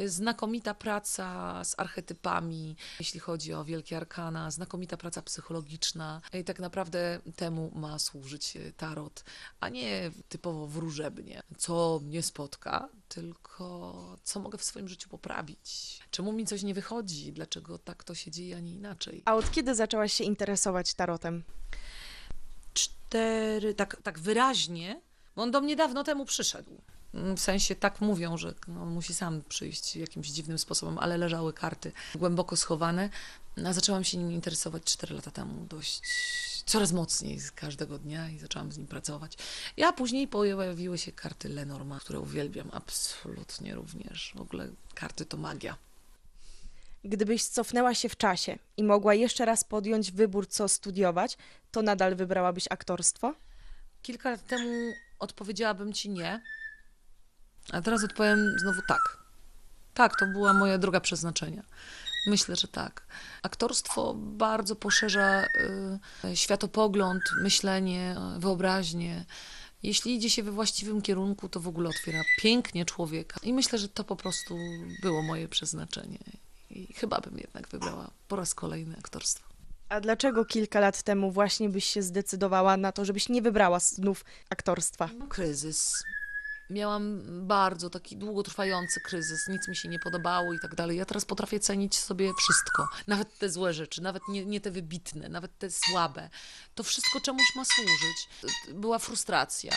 Znakomita 0.06 0.74
praca 0.74 1.64
z 1.64 1.80
archetypami, 1.80 2.76
jeśli 3.00 3.20
chodzi 3.20 3.54
o 3.54 3.66
wielkie 3.66 3.98
arkana. 3.98 4.52
Znakomita 4.52 4.98
praca 4.98 5.22
psychologiczna. 5.22 6.22
I 6.34 6.44
tak 6.44 6.60
naprawdę 6.60 7.20
temu 7.36 7.72
ma 7.76 8.00
służyć 8.00 8.58
tarot, 8.78 9.24
a 9.60 9.70
nie 9.70 10.12
typowo 10.30 10.68
wróżebnie. 10.68 11.44
Co 11.58 12.00
mnie 12.04 12.24
spotka, 12.24 12.90
tylko 13.08 14.18
co 14.24 14.40
mogę 14.40 14.58
w 14.58 14.64
swoim 14.64 14.88
życiu 14.88 15.10
poprawić. 15.10 16.00
Czemu 16.12 16.34
mi 16.34 16.46
coś 16.46 16.64
nie 16.64 16.74
wychodzi? 16.74 17.34
Dlaczego 17.34 17.78
tak 17.80 18.04
to 18.04 18.16
się 18.16 18.32
dzieje, 18.32 18.58
a 18.58 18.60
nie 18.60 18.74
inaczej? 18.74 19.22
A 19.26 19.36
od 19.36 19.52
kiedy 19.52 19.76
zaczęłaś 19.76 20.14
się 20.14 20.24
interesować 20.24 20.94
tarotem? 20.94 21.44
Cztery, 22.76 23.74
tak, 23.74 23.98
tak 24.04 24.20
wyraźnie, 24.20 25.02
bo 25.36 25.44
on 25.44 25.52
do 25.52 25.62
mnie 25.62 25.76
dawno 25.76 26.04
temu 26.04 26.26
przyszedł. 26.26 26.82
W 27.14 27.40
sensie 27.40 27.76
tak 27.76 28.02
mówią, 28.02 28.38
że 28.38 28.54
no, 28.68 28.82
on 28.82 28.90
musi 28.90 29.14
sam 29.14 29.42
przyjść 29.50 29.96
jakimś 29.96 30.28
dziwnym 30.28 30.60
sposobem, 30.60 30.98
ale 30.98 31.18
leżały 31.18 31.54
karty 31.54 31.92
głęboko 32.16 32.56
schowane. 32.56 33.10
A 33.66 33.74
zaczęłam 33.74 34.04
się 34.04 34.18
nim 34.18 34.32
interesować 34.32 34.84
cztery 34.84 35.16
lata 35.16 35.32
temu 35.32 35.66
dość 35.66 36.02
coraz 36.66 36.92
mocniej 36.92 37.40
z 37.40 37.52
każdego 37.52 38.00
dnia 38.00 38.30
i 38.30 38.40
zaczęłam 38.40 38.72
z 38.72 38.78
nim 38.78 38.88
pracować. 38.88 39.38
Ja 39.78 39.94
później 39.94 40.28
pojawiły 40.28 40.98
się 40.98 41.12
karty 41.12 41.50
Lenormand, 41.50 42.04
które 42.04 42.20
uwielbiam 42.20 42.70
absolutnie 42.74 43.76
również. 43.76 44.34
W 44.36 44.42
ogóle 44.42 44.68
karty 44.94 45.26
to 45.26 45.38
magia. 45.38 45.78
Gdybyś 47.06 47.46
cofnęła 47.46 47.94
się 47.94 48.10
w 48.10 48.18
czasie 48.18 48.58
i 48.78 48.84
mogła 48.84 49.14
jeszcze 49.14 49.46
raz 49.46 49.64
podjąć 49.64 50.12
wybór, 50.12 50.48
co 50.48 50.68
studiować, 50.68 51.38
to 51.72 51.82
nadal 51.82 52.16
wybrałabyś 52.16 52.66
aktorstwo? 52.70 53.36
Kilka 54.02 54.32
lat 54.32 54.48
temu 54.48 54.94
odpowiedziałabym 55.20 55.94
ci 55.94 56.10
nie, 56.10 56.42
a 57.72 57.82
teraz 57.82 58.04
odpowiem 58.04 58.56
znowu 58.60 58.82
tak. 58.88 59.18
Tak, 59.94 60.20
to 60.20 60.26
była 60.26 60.54
moja 60.54 60.78
droga 60.78 61.00
przeznaczenia. 61.00 61.64
Myślę, 62.28 62.56
że 62.56 62.68
tak. 62.68 63.08
Aktorstwo 63.44 64.14
bardzo 64.18 64.76
poszerza 64.76 65.46
y, 66.26 66.36
światopogląd, 66.36 67.24
myślenie, 67.42 68.16
wyobraźnię. 68.38 69.26
Jeśli 69.84 70.16
idzie 70.16 70.30
się 70.30 70.44
we 70.44 70.52
właściwym 70.52 71.02
kierunku, 71.02 71.50
to 71.50 71.60
w 71.60 71.68
ogóle 71.68 71.90
otwiera 71.90 72.22
pięknie 72.38 72.86
człowieka. 72.86 73.40
I 73.44 73.54
myślę, 73.54 73.80
że 73.80 73.90
to 73.90 74.04
po 74.04 74.16
prostu 74.16 74.58
było 75.02 75.22
moje 75.22 75.48
przeznaczenie. 75.48 76.20
I 76.70 76.94
chyba 76.94 77.20
bym 77.20 77.38
jednak 77.38 77.68
wybrała 77.68 78.12
po 78.28 78.36
raz 78.36 78.56
kolejny 78.56 78.98
aktorstwo. 78.98 79.46
A 79.90 80.00
dlaczego 80.00 80.46
kilka 80.46 80.80
lat 80.80 81.04
temu 81.04 81.32
właśnie 81.32 81.70
byś 81.70 81.86
się 81.86 82.02
zdecydowała 82.02 82.78
na 82.78 82.92
to, 82.92 83.06
żebyś 83.06 83.30
nie 83.30 83.42
wybrała 83.42 83.80
znów 83.80 84.26
aktorstwa? 84.50 85.10
Kryzys. 85.30 86.04
Miałam 86.70 87.22
bardzo 87.48 87.90
taki 87.90 88.18
długotrwający 88.18 89.00
kryzys, 89.00 89.48
nic 89.48 89.68
mi 89.68 89.76
się 89.76 89.90
nie 89.90 90.00
podobało 90.00 90.54
i 90.54 90.60
tak 90.60 90.76
dalej. 90.76 90.98
Ja 90.98 91.06
teraz 91.06 91.26
potrafię 91.26 91.60
cenić 91.60 92.00
sobie 92.00 92.32
wszystko, 92.40 92.88
nawet 93.08 93.38
te 93.38 93.50
złe 93.50 93.74
rzeczy, 93.74 94.02
nawet 94.02 94.28
nie, 94.28 94.46
nie 94.46 94.62
te 94.62 94.72
wybitne, 94.72 95.30
nawet 95.30 95.58
te 95.58 95.72
słabe. 95.72 96.30
To 96.76 96.84
wszystko 96.84 97.22
czemuś 97.22 97.56
ma 97.56 97.66
służyć. 97.66 98.30
Była 98.74 99.00
frustracja, 99.00 99.72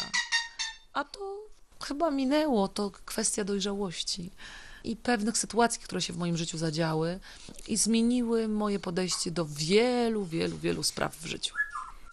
a 0.93 1.05
to 1.05 1.39
chyba 1.85 2.11
minęło, 2.11 2.69
to 2.69 2.91
kwestia 2.91 3.45
dojrzałości 3.45 4.31
i 4.85 4.97
pewnych 4.97 5.39
sytuacji, 5.39 5.81
które 5.83 6.01
się 6.03 6.13
w 6.13 6.17
moim 6.17 6.37
życiu 6.37 6.59
zadziały 6.59 7.21
i 7.69 7.77
zmieniły 7.77 8.49
moje 8.49 8.79
podejście 8.79 9.31
do 9.31 9.45
wielu, 9.45 10.25
wielu, 10.25 10.59
wielu 10.59 10.83
spraw 10.83 11.17
w 11.17 11.27
życiu. 11.27 11.55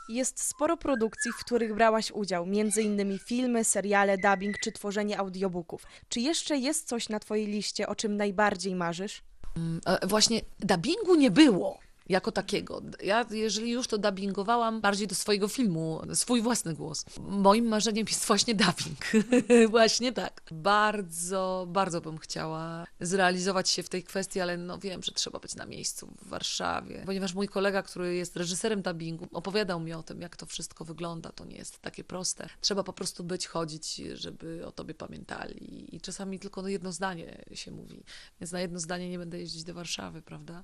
Jest 0.09 0.39
sporo 0.43 0.77
produkcji, 0.77 1.31
w 1.31 1.45
których 1.45 1.75
brałaś 1.75 2.11
udział, 2.11 2.45
między 2.45 2.81
innymi 2.81 3.19
filmy, 3.19 3.63
seriale, 3.63 4.17
dubbing 4.17 4.55
czy 4.63 4.71
tworzenie 4.71 5.17
audiobooków. 5.19 5.83
Czy 6.09 6.19
jeszcze 6.19 6.57
jest 6.57 6.87
coś 6.87 7.09
na 7.09 7.19
twojej 7.19 7.47
liście, 7.47 7.87
o 7.87 7.95
czym 7.95 8.17
najbardziej 8.17 8.75
marzysz? 8.75 9.21
E, 9.85 10.07
Właśnie 10.07 10.41
dubbingu 10.59 11.15
nie 11.15 11.31
było 11.31 11.79
jako 12.09 12.31
takiego. 12.31 12.81
Ja, 13.03 13.25
jeżeli 13.31 13.71
już 13.71 13.87
to 13.87 13.97
dubbingowałam 13.97 14.81
bardziej 14.81 15.07
do 15.07 15.15
swojego 15.15 15.47
filmu, 15.47 16.01
swój 16.13 16.41
własny 16.41 16.73
głos. 16.73 17.05
Moim 17.19 17.65
marzeniem 17.65 18.05
jest 18.09 18.25
właśnie 18.25 18.55
dubbing. 18.55 19.27
właśnie 19.69 20.11
tak. 20.11 20.41
Bardzo, 20.51 21.65
bardzo 21.69 22.01
bym 22.01 22.17
chciała 22.17 22.85
zrealizować 23.01 23.69
się 23.69 23.83
w 23.83 23.89
tej 23.89 24.03
kwestii, 24.03 24.39
ale 24.39 24.57
no 24.57 24.79
wiem, 24.79 25.03
że 25.03 25.11
trzeba 25.11 25.39
być 25.39 25.55
na 25.55 25.65
miejscu 25.65 26.07
w 26.21 26.27
Warszawie. 26.27 27.03
Ponieważ 27.05 27.33
mój 27.33 27.47
kolega, 27.47 27.83
który 27.83 28.15
jest 28.15 28.35
reżyserem 28.37 28.81
dubbingu, 28.81 29.27
opowiadał 29.31 29.79
mi 29.79 29.93
o 29.93 30.03
tym, 30.03 30.21
jak 30.21 30.35
to 30.35 30.45
wszystko 30.45 30.85
wygląda. 30.85 31.31
To 31.31 31.45
nie 31.45 31.57
jest 31.57 31.79
takie 31.79 32.03
proste. 32.03 32.49
Trzeba 32.61 32.83
po 32.83 32.93
prostu 32.93 33.23
być, 33.23 33.47
chodzić, 33.47 33.95
żeby 34.13 34.65
o 34.65 34.71
tobie 34.71 34.93
pamiętali. 34.93 35.95
I 35.95 36.01
czasami 36.01 36.39
tylko 36.39 36.61
no 36.61 36.67
jedno 36.67 36.91
zdanie 36.91 37.45
się 37.53 37.71
mówi. 37.71 38.03
Więc 38.41 38.51
na 38.51 38.61
jedno 38.61 38.79
zdanie 38.79 39.09
nie 39.09 39.19
będę 39.19 39.39
jeździć 39.39 39.63
do 39.63 39.73
Warszawy, 39.73 40.21
prawda? 40.21 40.63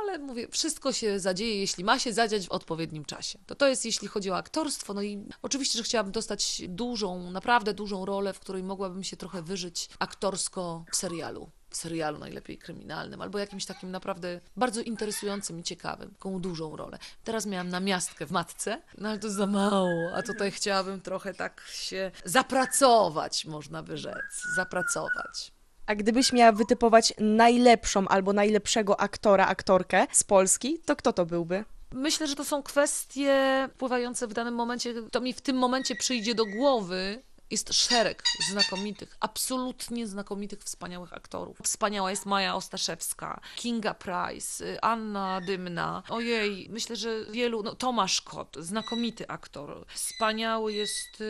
Ale 0.00 0.18
mówię, 0.18 0.48
wszystko 0.48 0.92
się 0.92 1.20
zadzieje, 1.20 1.60
jeśli 1.60 1.84
ma 1.84 1.98
się 1.98 2.12
zadziać 2.12 2.46
w 2.46 2.50
odpowiednim 2.50 3.04
czasie. 3.04 3.38
To 3.46 3.54
to 3.54 3.68
jest, 3.68 3.84
jeśli 3.84 4.08
chodzi 4.08 4.30
o 4.30 4.36
aktorstwo. 4.36 4.94
No 4.94 5.02
i 5.02 5.26
oczywiście, 5.42 5.78
że 5.78 5.84
chciałabym 5.84 6.12
dostać 6.12 6.62
dużą, 6.68 7.30
naprawdę 7.30 7.74
dużą 7.74 8.04
rolę, 8.04 8.32
w 8.32 8.40
której 8.40 8.62
mogłabym 8.62 9.04
się 9.04 9.16
trochę 9.16 9.42
wyżyć 9.42 9.88
aktorsko 9.98 10.84
w 10.92 10.96
serialu. 10.96 11.50
W 11.70 11.76
serialu 11.76 12.18
najlepiej 12.18 12.58
kryminalnym, 12.58 13.20
albo 13.20 13.38
jakimś 13.38 13.66
takim 13.66 13.90
naprawdę 13.90 14.40
bardzo 14.56 14.80
interesującym 14.80 15.60
i 15.60 15.62
ciekawym, 15.62 16.10
taką 16.10 16.40
dużą 16.40 16.76
rolę. 16.76 16.98
Teraz 17.24 17.46
miałam 17.46 17.68
namiastkę 17.68 18.26
w 18.26 18.30
matce, 18.30 18.82
no 18.98 19.08
ale 19.08 19.18
to 19.18 19.30
za 19.30 19.46
mało, 19.46 20.10
a 20.14 20.22
tutaj 20.22 20.50
chciałabym 20.50 21.00
trochę 21.00 21.34
tak 21.34 21.62
się 21.72 22.10
zapracować, 22.24 23.44
można 23.44 23.82
by 23.82 23.98
rzec, 23.98 24.42
zapracować. 24.54 25.52
A 25.90 25.94
gdybyś 25.94 26.32
miała 26.32 26.52
wytypować 26.52 27.14
najlepszą 27.18 28.08
albo 28.08 28.32
najlepszego 28.32 29.00
aktora, 29.00 29.46
aktorkę 29.46 30.06
z 30.12 30.24
Polski, 30.24 30.78
to 30.84 30.96
kto 30.96 31.12
to 31.12 31.26
byłby? 31.26 31.64
Myślę, 31.92 32.26
że 32.26 32.36
to 32.36 32.44
są 32.44 32.62
kwestie 32.62 33.68
wpływające 33.74 34.26
w 34.26 34.32
danym 34.32 34.54
momencie. 34.54 34.94
To 35.10 35.20
mi 35.20 35.32
w 35.32 35.40
tym 35.40 35.56
momencie 35.56 35.94
przyjdzie 35.96 36.34
do 36.34 36.46
głowy. 36.46 37.22
Jest 37.50 37.74
szereg 37.74 38.22
znakomitych, 38.50 39.16
absolutnie 39.20 40.06
znakomitych, 40.06 40.60
wspaniałych 40.60 41.12
aktorów. 41.12 41.58
Wspaniała 41.62 42.10
jest 42.10 42.26
Maja 42.26 42.56
Ostaszewska, 42.56 43.40
Kinga 43.56 43.94
Price, 43.94 44.84
Anna 44.84 45.40
Dymna. 45.40 46.02
Ojej, 46.08 46.68
myślę, 46.70 46.96
że 46.96 47.24
wielu. 47.24 47.62
No, 47.62 47.74
Tomasz 47.74 48.20
Kot, 48.20 48.56
znakomity 48.60 49.28
aktor. 49.28 49.86
Wspaniały 49.94 50.72
jest 50.72 51.22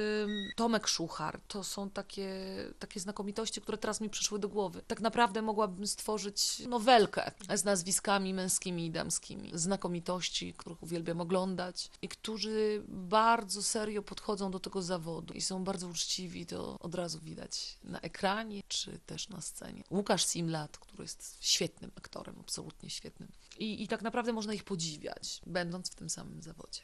Tomek 0.57 0.89
Szuchar. 0.89 1.41
To 1.49 1.65
są 1.65 1.91
takie, 1.91 2.31
takie 2.79 3.01
znakomitości, 3.01 3.61
które 3.61 3.79
teraz 3.79 4.01
mi 4.01 4.11
przyszły 4.11 4.39
do 4.39 4.49
głowy. 4.49 4.83
Tak 4.87 5.01
naprawdę 5.01 5.43
mogłabym 5.43 5.87
stworzyć 5.87 6.59
nowelkę 6.59 7.31
z 7.55 7.65
nazwiskami 7.65 8.35
męskimi 8.35 8.87
i 8.87 8.91
damskimi. 8.91 9.51
Znakomitości, 9.55 10.55
których 10.57 10.83
uwielbiam 10.83 11.21
oglądać 11.21 11.91
i 12.03 12.09
którzy 12.09 12.83
bardzo 12.89 13.63
serio 13.63 14.03
podchodzą 14.03 14.51
do 14.51 14.61
tego 14.61 14.83
zawodu 14.83 15.35
i 15.35 15.41
są 15.41 15.65
bardzo 15.65 15.87
uczciwi, 15.87 16.10
to 16.49 16.79
od 16.79 16.95
razu 16.95 17.21
widać 17.21 17.79
na 17.85 18.01
ekranie 18.01 18.63
czy 18.69 18.99
też 19.07 19.29
na 19.29 19.41
scenie. 19.41 19.83
Łukasz 19.91 20.25
Simlat, 20.25 20.79
który 20.79 21.03
jest 21.03 21.37
świetnym 21.41 21.91
aktorem, 21.97 22.37
absolutnie 22.41 22.91
świetnym. 22.91 23.29
I, 23.59 23.83
I 23.83 23.89
tak 23.89 24.03
naprawdę 24.03 24.33
można 24.33 24.55
ich 24.55 24.65
podziwiać, 24.65 25.41
będąc 25.47 25.91
w 25.91 25.95
tym 25.95 26.11
samym 26.11 26.43
zawodzie. 26.43 26.81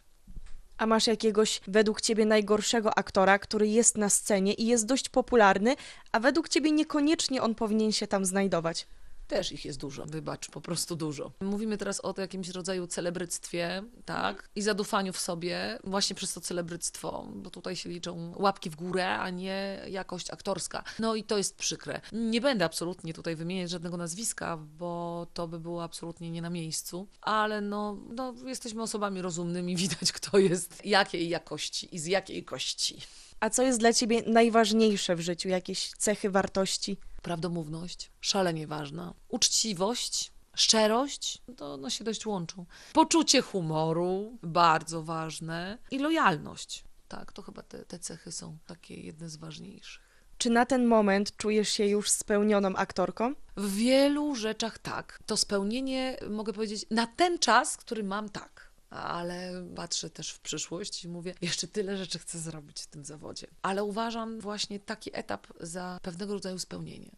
A 0.79 0.87
masz 0.87 1.07
jakiegoś 1.07 1.61
według 1.69 2.01
ciebie 2.01 2.27
najgorszego 2.27 2.99
aktora, 2.99 3.39
który 3.39 3.69
jest 3.69 3.97
na 3.97 4.11
scenie 4.11 4.55
i 4.55 4.67
jest 4.67 4.87
dość 4.87 5.09
popularny, 5.09 5.77
a 6.13 6.21
według 6.21 6.49
ciebie 6.49 6.71
niekoniecznie 6.71 7.43
on 7.43 7.55
powinien 7.55 7.93
się 7.93 8.07
tam 8.07 8.25
znajdować? 8.25 8.87
Też 9.27 9.53
ich 9.53 9.65
jest 9.65 9.81
dużo, 9.81 10.07
wybacz, 10.07 10.51
po 10.51 10.61
prostu 10.61 10.97
dużo. 10.97 11.33
Mówimy 11.41 11.79
teraz 11.79 12.05
o 12.05 12.15
jakimś 12.19 12.49
rodzaju 12.49 12.87
celebryctwie, 12.87 13.83
tak? 14.05 14.49
I 14.57 14.63
zadufaniu 14.63 15.13
w 15.13 15.19
sobie 15.19 15.79
właśnie 15.85 16.17
przez 16.17 16.33
to 16.33 16.41
celebryctwo, 16.41 17.29
bo 17.35 17.51
tutaj 17.51 17.77
się 17.77 17.89
liczą 17.89 18.33
łapki 18.37 18.71
w 18.71 18.77
górę, 18.77 19.19
a 19.19 19.31
nie 19.31 19.81
jakość 19.89 20.31
aktorska. 20.31 20.85
No 20.99 21.15
i 21.15 21.25
to 21.25 21.39
jest 21.39 21.57
przykre. 21.57 22.01
Nie 22.13 22.41
będę 22.41 22.65
absolutnie 22.65 23.15
tutaj 23.15 23.37
wymieniać 23.37 23.71
żadnego 23.71 23.97
nazwiska, 23.97 24.57
bo 24.57 25.27
to 25.35 25.49
by 25.49 25.61
było 25.61 25.83
absolutnie 25.85 26.31
nie 26.31 26.43
na 26.43 26.51
miejscu, 26.51 27.09
ale 27.21 27.61
no, 27.61 27.97
no 28.09 28.35
jesteśmy 28.45 28.83
osobami 28.83 29.23
rozumnymi, 29.23 29.77
widać 29.87 30.13
kto 30.13 30.39
jest 30.39 30.87
jakiej 30.87 31.29
jakości 31.29 31.95
i 31.95 31.99
z 31.99 32.07
jakiej 32.07 32.45
kości. 32.45 32.99
A 33.41 33.51
co 33.51 33.63
jest 33.63 33.79
dla 33.79 33.93
ciebie 33.93 34.23
najważniejsze 34.27 35.17
w 35.17 35.21
życiu? 35.21 35.49
Jakieś 35.49 35.91
cechy, 35.91 36.31
wartości? 36.31 36.97
prawdomówność, 37.23 38.11
szalenie 38.21 38.67
ważna, 38.67 39.15
uczciwość, 39.29 40.33
szczerość, 40.55 41.43
to 41.57 41.77
no 41.77 41.91
się 41.91 42.05
dość 42.05 42.27
łączą. 42.27 42.65
Poczucie 42.93 43.43
humoru, 43.43 44.39
bardzo 44.43 45.03
ważne, 45.03 45.79
i 45.91 45.99
lojalność. 45.99 46.85
tak, 47.09 47.33
to 47.33 47.43
chyba 47.43 47.63
te, 47.63 47.85
te 47.85 47.99
cechy 47.99 48.33
są 48.33 48.59
takie 48.67 48.95
jedne 48.95 49.29
z 49.29 49.37
ważniejszych. 49.37 50.03
Czy 50.39 50.51
na 50.51 50.67
ten 50.67 50.87
moment 50.87 51.37
czujesz 51.37 51.69
się 51.69 51.87
już 51.87 52.11
spełnioną 52.11 52.77
aktorką? 52.77 53.35
W 53.57 53.75
wielu 53.75 54.35
rzeczach 54.35 54.79
tak. 54.79 55.19
To 55.27 55.37
spełnienie, 55.37 56.17
mogę 56.31 56.53
powiedzieć, 56.53 56.87
na 56.91 57.07
ten 57.07 57.39
czas, 57.39 57.77
który 57.77 58.05
mam, 58.05 58.29
tak. 58.29 58.66
Ale 58.91 59.67
patrzę 59.77 60.11
też 60.11 60.31
w 60.31 60.41
przyszłość 60.41 61.05
i 61.05 61.09
mówię, 61.09 61.35
jeszcze 61.41 61.69
tyle 61.69 61.97
rzeczy 61.97 62.19
chcę 62.19 62.39
zrobić 62.39 62.81
w 62.81 62.87
tym 62.87 63.05
zawodzie. 63.05 63.47
Ale 63.63 63.85
uważam 63.85 64.41
właśnie 64.41 64.81
taki 64.81 65.11
etap 65.13 65.47
za 65.61 65.99
pewnego 66.03 66.35
rodzaju 66.35 66.59
spełnienie. 66.59 67.11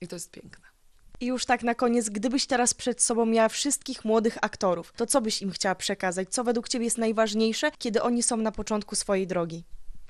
I 0.00 0.08
to 0.08 0.16
jest 0.16 0.30
piękne. 0.30 0.72
I 1.20 1.26
już 1.26 1.46
tak 1.46 1.62
na 1.62 1.74
koniec, 1.74 2.08
gdybyś 2.08 2.46
teraz 2.46 2.74
przed 2.74 3.02
sobą 3.02 3.26
miała 3.26 3.48
wszystkich 3.48 4.04
młodych 4.04 4.38
aktorów, 4.40 4.92
to 4.96 5.06
co 5.06 5.20
byś 5.20 5.42
im 5.42 5.50
chciała 5.50 5.74
przekazać? 5.74 6.28
Co 6.28 6.44
według 6.44 6.68
ciebie 6.68 6.84
jest 6.84 6.98
najważniejsze, 6.98 7.70
kiedy 7.78 8.02
oni 8.02 8.22
są 8.22 8.36
na 8.36 8.52
początku 8.52 8.94
swojej 8.94 9.26
drogi? 9.26 9.64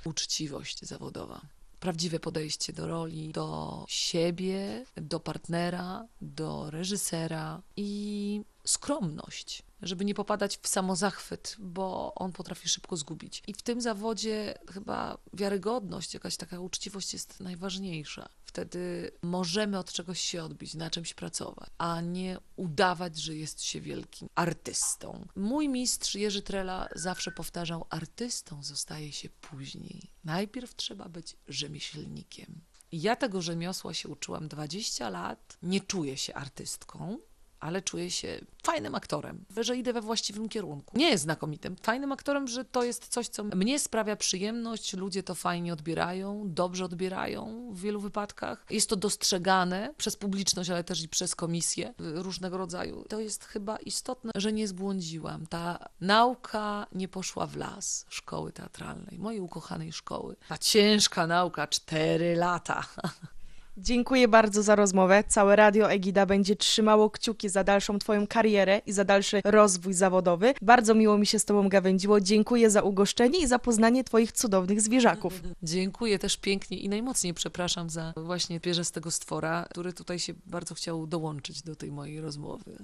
Uczciwość 0.04 0.80
zawodowa. 0.80 1.40
Prawdziwe 1.80 2.20
podejście 2.20 2.72
do 2.72 2.86
roli, 2.86 3.28
do 3.28 3.84
siebie, 3.88 4.84
do 4.96 5.20
partnera, 5.20 6.06
do 6.20 6.70
reżysera 6.70 7.62
i 7.76 8.40
skromność, 8.64 9.62
żeby 9.82 10.04
nie 10.04 10.14
popadać 10.14 10.58
w 10.62 10.68
samozachwyt, 10.68 11.56
bo 11.58 12.14
on 12.14 12.32
potrafi 12.32 12.68
szybko 12.68 12.96
zgubić. 12.96 13.42
I 13.46 13.54
w 13.54 13.62
tym 13.62 13.80
zawodzie 13.80 14.58
chyba 14.74 15.18
wiarygodność, 15.32 16.14
jakaś 16.14 16.36
taka 16.36 16.60
uczciwość 16.60 17.12
jest 17.12 17.40
najważniejsza. 17.40 18.28
Wtedy 18.44 19.12
możemy 19.22 19.78
od 19.78 19.92
czegoś 19.92 20.20
się 20.20 20.44
odbić, 20.44 20.74
na 20.74 20.90
czymś 20.90 21.14
pracować, 21.14 21.70
a 21.78 22.00
nie 22.00 22.38
udawać, 22.56 23.18
że 23.18 23.36
jest 23.36 23.62
się 23.62 23.80
wielkim 23.80 24.28
artystą. 24.34 25.26
Mój 25.36 25.68
mistrz 25.68 26.14
Jerzy 26.14 26.42
Trela 26.42 26.88
zawsze 26.94 27.30
powtarzał: 27.30 27.86
artystą 27.90 28.62
zostaje 28.62 29.12
się 29.12 29.28
później. 29.28 30.10
Najpierw 30.24 30.76
trzeba 30.76 31.08
być 31.08 31.36
rzemieślnikiem. 31.48 32.60
Ja 32.92 33.16
tego 33.16 33.42
rzemiosła 33.42 33.94
się 33.94 34.08
uczyłam 34.08 34.48
20 34.48 35.10
lat. 35.10 35.58
Nie 35.62 35.80
czuję 35.80 36.16
się 36.16 36.34
artystką, 36.34 37.18
ale 37.62 37.82
czuję 37.82 38.10
się 38.10 38.40
fajnym 38.62 38.94
aktorem, 38.94 39.44
że 39.56 39.76
idę 39.76 39.92
we 39.92 40.00
właściwym 40.00 40.48
kierunku. 40.48 40.98
Nie 40.98 41.10
jest 41.10 41.22
znakomitym, 41.22 41.76
fajnym 41.82 42.12
aktorem, 42.12 42.48
że 42.48 42.64
to 42.64 42.82
jest 42.82 43.08
coś, 43.08 43.28
co 43.28 43.44
mnie 43.44 43.78
sprawia 43.78 44.16
przyjemność, 44.16 44.94
ludzie 44.96 45.22
to 45.22 45.34
fajnie 45.34 45.72
odbierają, 45.72 46.42
dobrze 46.46 46.84
odbierają 46.84 47.70
w 47.72 47.80
wielu 47.80 48.00
wypadkach. 48.00 48.66
Jest 48.70 48.88
to 48.88 48.96
dostrzegane 48.96 49.94
przez 49.96 50.16
publiczność, 50.16 50.70
ale 50.70 50.84
też 50.84 51.02
i 51.02 51.08
przez 51.08 51.36
komisje 51.36 51.94
różnego 51.98 52.58
rodzaju. 52.58 53.04
To 53.08 53.20
jest 53.20 53.44
chyba 53.44 53.76
istotne, 53.76 54.30
że 54.34 54.52
nie 54.52 54.68
zbłądziłam. 54.68 55.46
Ta 55.46 55.88
nauka 56.00 56.86
nie 56.92 57.08
poszła 57.08 57.46
w 57.46 57.56
las 57.56 58.06
szkoły 58.08 58.52
teatralnej, 58.52 59.18
mojej 59.18 59.40
ukochanej 59.40 59.92
szkoły. 59.92 60.36
Ta 60.48 60.58
ciężka 60.58 61.26
nauka, 61.26 61.66
cztery 61.66 62.36
lata. 62.36 62.84
Dziękuję 63.76 64.28
bardzo 64.28 64.62
za 64.62 64.76
rozmowę. 64.76 65.24
Całe 65.28 65.56
Radio 65.56 65.90
Egida 65.90 66.26
będzie 66.26 66.56
trzymało 66.56 67.10
kciuki 67.10 67.48
za 67.48 67.64
dalszą 67.64 67.98
Twoją 67.98 68.26
karierę 68.26 68.80
i 68.86 68.92
za 68.92 69.04
dalszy 69.04 69.40
rozwój 69.44 69.94
zawodowy. 69.94 70.54
Bardzo 70.62 70.94
miło 70.94 71.18
mi 71.18 71.26
się 71.26 71.38
z 71.38 71.44
Tobą 71.44 71.68
gawędziło. 71.68 72.20
Dziękuję 72.20 72.70
za 72.70 72.82
ugoszczenie 72.82 73.38
i 73.38 73.46
za 73.46 73.58
poznanie 73.58 74.04
Twoich 74.04 74.32
cudownych 74.32 74.80
zwierzaków. 74.80 75.40
Dziękuję 75.62 76.18
też 76.18 76.36
pięknie 76.36 76.78
i 76.78 76.88
najmocniej 76.88 77.34
przepraszam 77.34 77.90
za 77.90 78.12
właśnie 78.16 78.60
pierzestego 78.60 79.10
stwora, 79.10 79.66
który 79.70 79.92
tutaj 79.92 80.18
się 80.18 80.34
bardzo 80.46 80.74
chciał 80.74 81.06
dołączyć 81.06 81.62
do 81.62 81.76
tej 81.76 81.92
mojej 81.92 82.20
rozmowy. 82.20 82.76